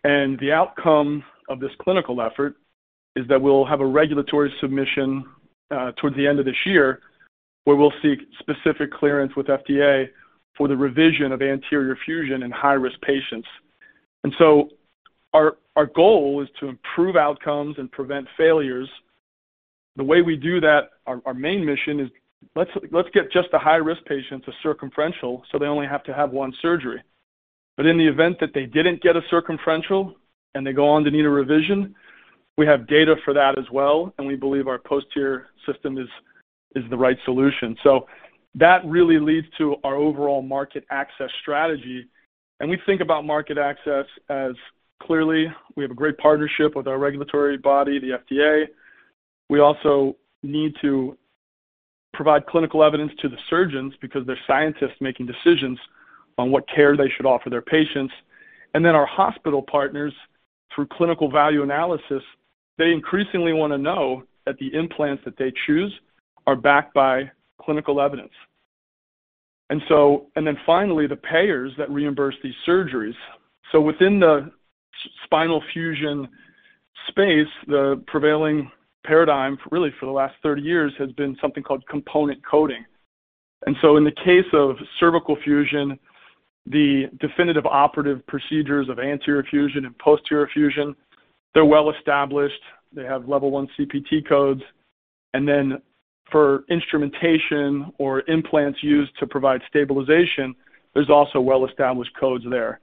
And 0.03 0.39
the 0.39 0.51
outcome 0.51 1.23
of 1.49 1.59
this 1.59 1.71
clinical 1.81 2.21
effort 2.21 2.55
is 3.15 3.27
that 3.27 3.41
we'll 3.41 3.65
have 3.65 3.81
a 3.81 3.85
regulatory 3.85 4.53
submission 4.59 5.25
uh, 5.71 5.91
towards 5.93 6.15
the 6.15 6.27
end 6.27 6.39
of 6.39 6.45
this 6.45 6.65
year, 6.65 6.99
where 7.65 7.75
we'll 7.75 7.93
seek 8.01 8.19
specific 8.39 8.91
clearance 8.91 9.35
with 9.35 9.47
FDA 9.47 10.07
for 10.57 10.67
the 10.67 10.75
revision 10.75 11.31
of 11.31 11.41
anterior 11.41 11.97
fusion 12.05 12.43
in 12.43 12.51
high-risk 12.51 12.99
patients. 13.01 13.47
And 14.23 14.33
so 14.37 14.69
our 15.33 15.87
goal 15.95 16.41
is 16.43 16.49
to 16.59 16.67
improve 16.67 17.15
outcomes 17.15 17.75
and 17.79 17.91
prevent 17.91 18.27
failures. 18.37 18.87
The 19.95 20.03
way 20.03 20.21
we 20.21 20.35
do 20.35 20.59
that, 20.61 20.89
our 21.07 21.33
main 21.33 21.65
mission 21.65 21.99
is 22.55 22.67
let's 22.91 23.09
get 23.13 23.31
just 23.31 23.49
the 23.51 23.59
high-risk 23.59 24.03
patients 24.05 24.47
a 24.47 24.51
circumferential, 24.61 25.43
so 25.51 25.59
they 25.59 25.65
only 25.65 25.87
have 25.87 26.03
to 26.03 26.13
have 26.13 26.31
one 26.31 26.53
surgery. 26.61 27.01
But 27.77 27.85
in 27.85 27.97
the 27.97 28.07
event 28.07 28.37
that 28.39 28.53
they 28.53 28.65
didn't 28.65 29.01
get 29.01 29.15
a 29.15 29.21
circumferential 29.29 30.15
and 30.55 30.65
they 30.65 30.73
go 30.73 30.87
on 30.87 31.03
to 31.03 31.11
need 31.11 31.25
a 31.25 31.29
revision, 31.29 31.95
we 32.57 32.67
have 32.67 32.87
data 32.87 33.15
for 33.25 33.33
that 33.33 33.57
as 33.57 33.65
well, 33.71 34.13
and 34.17 34.27
we 34.27 34.35
believe 34.35 34.67
our 34.67 34.77
posterior 34.77 35.47
system 35.65 35.97
is 35.97 36.07
is 36.75 36.83
the 36.89 36.97
right 36.97 37.17
solution. 37.25 37.75
So 37.83 38.07
that 38.55 38.85
really 38.85 39.19
leads 39.19 39.47
to 39.57 39.75
our 39.83 39.95
overall 39.95 40.41
market 40.41 40.85
access 40.89 41.29
strategy. 41.41 42.07
And 42.59 42.69
we 42.69 42.79
think 42.85 43.01
about 43.01 43.25
market 43.25 43.57
access 43.57 44.05
as 44.29 44.53
clearly, 45.01 45.47
we 45.75 45.83
have 45.83 45.91
a 45.91 45.95
great 45.95 46.17
partnership 46.17 46.75
with 46.75 46.87
our 46.87 46.97
regulatory 46.97 47.57
body, 47.57 47.99
the 47.99 48.17
FDA. 48.17 48.65
We 49.49 49.59
also 49.59 50.15
need 50.41 50.73
to 50.81 51.17
provide 52.13 52.45
clinical 52.45 52.83
evidence 52.83 53.11
to 53.19 53.29
the 53.29 53.37
surgeons 53.49 53.93
because 54.01 54.25
they're 54.25 54.39
scientists 54.47 54.95
making 55.01 55.25
decisions 55.25 55.79
on 56.37 56.51
what 56.51 56.67
care 56.69 56.95
they 56.95 57.09
should 57.09 57.25
offer 57.25 57.49
their 57.49 57.61
patients. 57.61 58.13
And 58.73 58.83
then 58.83 58.95
our 58.95 59.05
hospital 59.05 59.61
partners, 59.61 60.13
through 60.73 60.87
clinical 60.87 61.29
value 61.29 61.63
analysis, 61.63 62.23
they 62.77 62.91
increasingly 62.91 63.53
want 63.53 63.71
to 63.73 63.77
know 63.77 64.23
that 64.45 64.57
the 64.57 64.73
implants 64.73 65.23
that 65.25 65.37
they 65.37 65.51
choose 65.65 65.93
are 66.47 66.55
backed 66.55 66.93
by 66.93 67.29
clinical 67.61 68.01
evidence. 68.01 68.31
And 69.69 69.81
so, 69.87 70.27
and 70.35 70.45
then 70.45 70.57
finally, 70.65 71.07
the 71.07 71.15
payers 71.15 71.71
that 71.77 71.89
reimburse 71.89 72.35
these 72.43 72.55
surgeries. 72.67 73.15
So 73.71 73.79
within 73.81 74.19
the 74.19 74.51
spinal 75.23 75.63
fusion 75.71 76.27
space, 77.07 77.47
the 77.67 78.03
prevailing 78.07 78.71
paradigm, 79.03 79.57
really 79.71 79.91
for 79.99 80.05
the 80.05 80.11
last 80.11 80.35
30 80.43 80.61
years, 80.61 80.93
has 80.97 81.11
been 81.13 81.37
something 81.41 81.63
called 81.63 81.85
component 81.87 82.43
coding. 82.45 82.85
And 83.65 83.75
so 83.81 83.97
in 83.97 84.03
the 84.03 84.11
case 84.11 84.45
of 84.53 84.75
cervical 84.99 85.37
fusion, 85.43 85.97
the 86.65 87.09
definitive 87.19 87.65
operative 87.65 88.25
procedures 88.27 88.89
of 88.89 88.99
anterior 88.99 89.43
fusion 89.49 89.85
and 89.85 89.97
posterior 89.97 90.49
fusion, 90.53 90.95
they're 91.53 91.65
well 91.65 91.91
established. 91.91 92.61
They 92.93 93.03
have 93.03 93.27
level 93.27 93.51
one 93.51 93.67
CPT 93.77 94.27
codes. 94.27 94.61
And 95.33 95.47
then 95.47 95.81
for 96.31 96.63
instrumentation 96.69 97.91
or 97.97 98.23
implants 98.29 98.81
used 98.81 99.11
to 99.19 99.27
provide 99.27 99.61
stabilization, 99.67 100.55
there's 100.93 101.09
also 101.09 101.39
well-established 101.39 102.11
codes 102.19 102.45
there. 102.49 102.79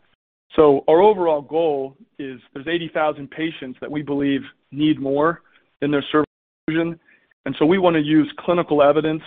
So 0.57 0.85
our 0.89 1.01
overall 1.01 1.43
goal 1.43 1.97
is 2.19 2.41
there's 2.53 2.67
80,000 2.67 3.31
patients 3.31 3.79
that 3.81 3.91
we 3.91 4.03
believe 4.03 4.43
need 4.73 5.01
more 5.01 5.43
in 5.83 5.91
their 5.91 6.03
cervical 6.11 6.27
fusion. 6.69 6.99
And 7.47 7.55
so 7.59 7.65
we 7.67 7.79
want 7.79 7.95
to 7.95 8.03
use 8.03 8.31
clinical 8.39 8.83
evidence 8.83 9.23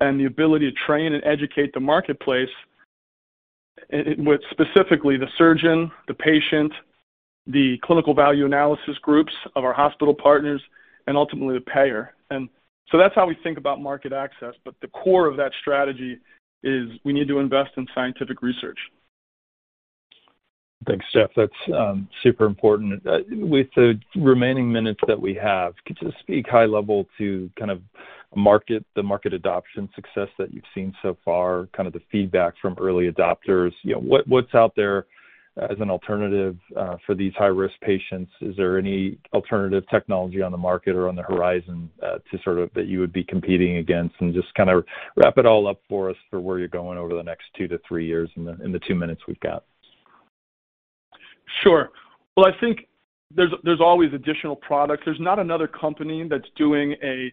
and 0.00 0.20
the 0.20 0.26
ability 0.26 0.70
to 0.70 0.76
train 0.86 1.14
and 1.14 1.24
educate 1.24 1.72
the 1.72 1.80
marketplace, 1.80 2.50
eh, 3.92 4.02
eh, 4.06 4.14
with 4.18 4.40
specifically 4.50 5.16
the 5.16 5.28
surgeon, 5.38 5.90
the 6.08 6.14
patient, 6.14 6.72
the 7.46 7.78
clinical 7.82 8.14
value 8.14 8.44
analysis 8.44 8.98
groups 9.02 9.32
of 9.54 9.64
our 9.64 9.72
hospital 9.72 10.12
partners, 10.12 10.60
and 11.06 11.16
ultimately 11.16 11.54
the 11.54 11.60
payer. 11.60 12.14
And 12.30 12.48
so 12.90 12.98
that's 12.98 13.14
how 13.14 13.26
we 13.26 13.36
think 13.42 13.58
about 13.58 13.80
market 13.80 14.12
access. 14.12 14.54
But 14.64 14.74
the 14.82 14.88
core 14.88 15.26
of 15.26 15.36
that 15.36 15.52
strategy 15.60 16.18
is 16.62 16.88
we 17.04 17.12
need 17.12 17.28
to 17.28 17.38
invest 17.38 17.70
in 17.76 17.86
scientific 17.94 18.42
research. 18.42 18.78
Thanks, 20.86 21.04
Jeff. 21.12 21.30
That's 21.36 21.52
um, 21.76 22.08
super 22.22 22.44
important. 22.44 23.04
Uh, 23.06 23.18
with 23.30 23.66
the 23.74 23.98
remaining 24.14 24.70
minutes 24.70 25.00
that 25.08 25.20
we 25.20 25.34
have, 25.34 25.74
could 25.84 25.98
you 26.00 26.12
speak 26.20 26.46
high 26.48 26.64
level 26.64 27.06
to 27.18 27.50
kind 27.58 27.70
of 27.70 27.82
market 28.36 28.84
the 28.94 29.02
market 29.02 29.32
adoption 29.32 29.88
success 29.94 30.28
that 30.38 30.52
you've 30.52 30.64
seen 30.74 30.94
so 31.02 31.16
far, 31.24 31.68
kind 31.76 31.86
of 31.86 31.92
the 31.92 32.02
feedback 32.12 32.54
from 32.62 32.76
early 32.80 33.10
adopters? 33.10 33.72
You 33.82 33.94
know, 33.94 34.00
what 34.00 34.28
what's 34.28 34.54
out 34.54 34.74
there 34.76 35.06
as 35.56 35.76
an 35.80 35.90
alternative 35.90 36.56
uh, 36.76 36.96
for 37.04 37.14
these 37.14 37.32
high-risk 37.36 37.74
patients? 37.80 38.30
Is 38.42 38.54
there 38.56 38.78
any 38.78 39.18
alternative 39.32 39.84
technology 39.90 40.42
on 40.42 40.52
the 40.52 40.58
market 40.58 40.94
or 40.94 41.08
on 41.08 41.16
the 41.16 41.22
horizon 41.22 41.90
uh, 42.02 42.18
to 42.30 42.38
sort 42.44 42.58
of 42.58 42.70
that 42.74 42.86
you 42.86 43.00
would 43.00 43.12
be 43.12 43.24
competing 43.24 43.78
against? 43.78 44.14
And 44.20 44.34
just 44.34 44.54
kind 44.54 44.70
of 44.70 44.84
wrap 45.16 45.38
it 45.38 45.46
all 45.46 45.66
up 45.66 45.80
for 45.88 46.10
us 46.10 46.16
for 46.30 46.38
where 46.38 46.58
you're 46.58 46.68
going 46.68 46.98
over 46.98 47.14
the 47.14 47.22
next 47.22 47.44
two 47.56 47.66
to 47.68 47.80
three 47.88 48.06
years 48.06 48.30
in 48.36 48.44
the 48.44 48.56
in 48.62 48.70
the 48.70 48.80
two 48.86 48.94
minutes 48.94 49.22
we've 49.26 49.40
got. 49.40 49.64
Sure. 51.62 51.90
Well, 52.36 52.46
I 52.46 52.58
think 52.60 52.86
there's 53.34 53.80
always 53.80 54.12
additional 54.12 54.56
products. 54.56 55.02
There's 55.04 55.20
not 55.20 55.38
another 55.38 55.66
company 55.66 56.26
that's 56.28 56.48
doing 56.56 56.94
a 57.02 57.32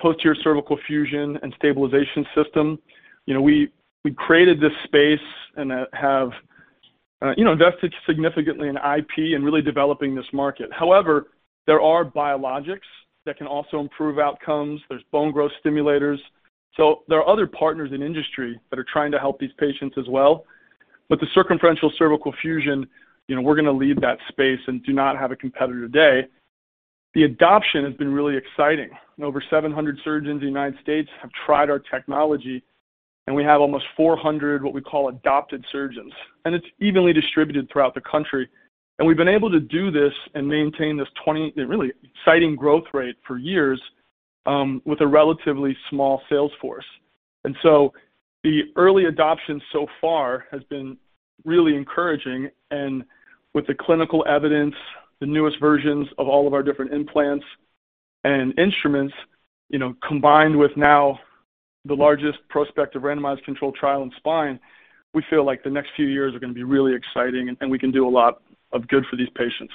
posterior 0.00 0.36
cervical 0.42 0.78
fusion 0.86 1.38
and 1.42 1.52
stabilization 1.56 2.24
system. 2.34 2.78
You 3.26 3.34
know, 3.34 3.40
we 3.42 3.70
created 4.16 4.60
this 4.60 4.72
space 4.84 5.20
and 5.56 5.72
uh, 5.72 5.86
have 5.92 6.30
uh, 7.22 7.32
you 7.36 7.44
know, 7.44 7.52
invested 7.52 7.94
significantly 8.06 8.68
in 8.68 8.76
IP 8.76 9.34
and 9.34 9.44
really 9.44 9.62
developing 9.62 10.14
this 10.14 10.26
market. 10.32 10.72
However, 10.72 11.28
there 11.66 11.80
are 11.80 12.04
biologics 12.04 12.80
that 13.26 13.38
can 13.38 13.46
also 13.46 13.78
improve 13.78 14.18
outcomes. 14.18 14.80
There's 14.88 15.04
bone 15.12 15.30
growth 15.30 15.52
stimulators. 15.64 16.18
So 16.76 17.02
there 17.06 17.18
are 17.20 17.28
other 17.28 17.46
partners 17.46 17.90
in 17.92 18.02
industry 18.02 18.58
that 18.70 18.78
are 18.78 18.86
trying 18.92 19.12
to 19.12 19.18
help 19.20 19.38
these 19.38 19.52
patients 19.58 19.96
as 19.98 20.08
well. 20.08 20.44
But 21.08 21.20
the 21.20 21.26
circumferential 21.32 21.92
cervical 21.96 22.34
fusion, 22.42 22.88
we're 23.28 23.54
going 23.54 23.64
to 23.64 23.72
lead 23.72 24.00
that 24.00 24.18
space 24.28 24.60
and 24.66 24.82
do 24.84 24.92
not 24.92 25.18
have 25.18 25.30
a 25.32 25.36
competitor 25.36 25.82
today. 25.82 26.28
The 27.14 27.24
adoption 27.24 27.84
has 27.84 27.94
been 27.94 28.12
really 28.12 28.36
exciting. 28.36 28.90
Over 29.20 29.42
700 29.48 29.98
surgeons 30.02 30.34
in 30.34 30.40
the 30.40 30.46
United 30.46 30.80
States 30.80 31.08
have 31.20 31.30
tried 31.46 31.70
our 31.70 31.78
technology, 31.78 32.62
and 33.26 33.36
we 33.36 33.44
have 33.44 33.60
almost 33.60 33.84
400 33.96 34.62
what 34.62 34.74
we 34.74 34.80
call 34.80 35.08
adopted 35.08 35.64
surgeons. 35.70 36.12
And 36.44 36.54
it's 36.54 36.66
evenly 36.80 37.12
distributed 37.12 37.70
throughout 37.70 37.94
the 37.94 38.00
country. 38.00 38.48
And 38.98 39.06
we've 39.06 39.16
been 39.16 39.28
able 39.28 39.50
to 39.50 39.60
do 39.60 39.90
this 39.90 40.12
and 40.34 40.46
maintain 40.46 40.96
this 40.96 41.08
really 41.26 41.92
exciting 42.02 42.56
growth 42.56 42.84
rate 42.92 43.16
for 43.26 43.38
years 43.38 43.80
um, 44.46 44.82
with 44.84 45.00
a 45.00 45.06
relatively 45.06 45.76
small 45.90 46.22
sales 46.28 46.52
force. 46.60 46.84
And 47.44 47.56
so 47.62 47.92
the 48.42 48.62
early 48.76 49.04
adoption 49.06 49.60
so 49.72 49.86
far 50.00 50.46
has 50.50 50.62
been 50.64 50.96
really 51.44 51.76
encouraging. 51.76 52.50
And 52.70 53.04
with 53.54 53.66
the 53.66 53.74
clinical 53.74 54.24
evidence, 54.28 54.74
the 55.20 55.26
newest 55.26 55.60
versions 55.60 56.08
of 56.18 56.28
all 56.28 56.46
of 56.46 56.54
our 56.54 56.62
different 56.62 56.92
implants 56.92 57.44
and 58.24 58.58
instruments, 58.58 59.14
you 59.68 59.78
know, 59.78 59.94
combined 60.06 60.58
with 60.58 60.70
now 60.76 61.18
the 61.84 61.94
largest 61.94 62.38
prospective 62.48 63.02
randomized 63.02 63.42
controlled 63.44 63.74
trial 63.74 64.02
in 64.02 64.10
spine, 64.16 64.58
we 65.14 65.22
feel 65.28 65.44
like 65.44 65.62
the 65.62 65.70
next 65.70 65.90
few 65.96 66.06
years 66.06 66.34
are 66.34 66.38
going 66.38 66.52
to 66.52 66.54
be 66.54 66.64
really 66.64 66.94
exciting, 66.94 67.54
and 67.60 67.70
we 67.70 67.78
can 67.78 67.90
do 67.90 68.06
a 68.06 68.10
lot 68.10 68.42
of 68.72 68.88
good 68.88 69.04
for 69.10 69.16
these 69.16 69.28
patients. 69.34 69.72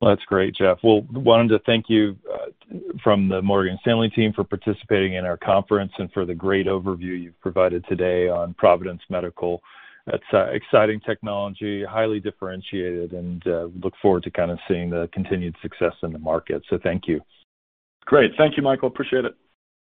That's 0.00 0.24
great, 0.26 0.54
Jeff. 0.54 0.78
Well, 0.82 1.06
wanted 1.12 1.48
to 1.48 1.60
thank 1.60 1.86
you 1.88 2.16
uh, 2.32 2.78
from 3.02 3.28
the 3.28 3.40
Morgan 3.40 3.78
Stanley 3.80 4.10
team 4.10 4.32
for 4.32 4.44
participating 4.44 5.14
in 5.14 5.24
our 5.24 5.36
conference 5.36 5.92
and 5.98 6.12
for 6.12 6.26
the 6.26 6.34
great 6.34 6.66
overview 6.66 7.20
you've 7.22 7.40
provided 7.40 7.84
today 7.88 8.28
on 8.28 8.54
Providence 8.54 9.00
Medical. 9.08 9.62
That's 10.06 10.22
uh, 10.34 10.46
exciting 10.48 11.00
technology, 11.00 11.82
highly 11.84 12.20
differentiated, 12.20 13.12
and 13.12 13.46
uh, 13.46 13.68
look 13.82 13.94
forward 14.02 14.24
to 14.24 14.30
kind 14.30 14.50
of 14.50 14.58
seeing 14.68 14.90
the 14.90 15.08
continued 15.12 15.56
success 15.62 15.94
in 16.02 16.12
the 16.12 16.18
market. 16.18 16.62
So 16.68 16.78
thank 16.82 17.08
you. 17.08 17.20
Great. 18.04 18.32
Thank 18.36 18.58
you, 18.58 18.62
Michael. 18.62 18.88
Appreciate 18.88 19.24
it. 19.24 19.34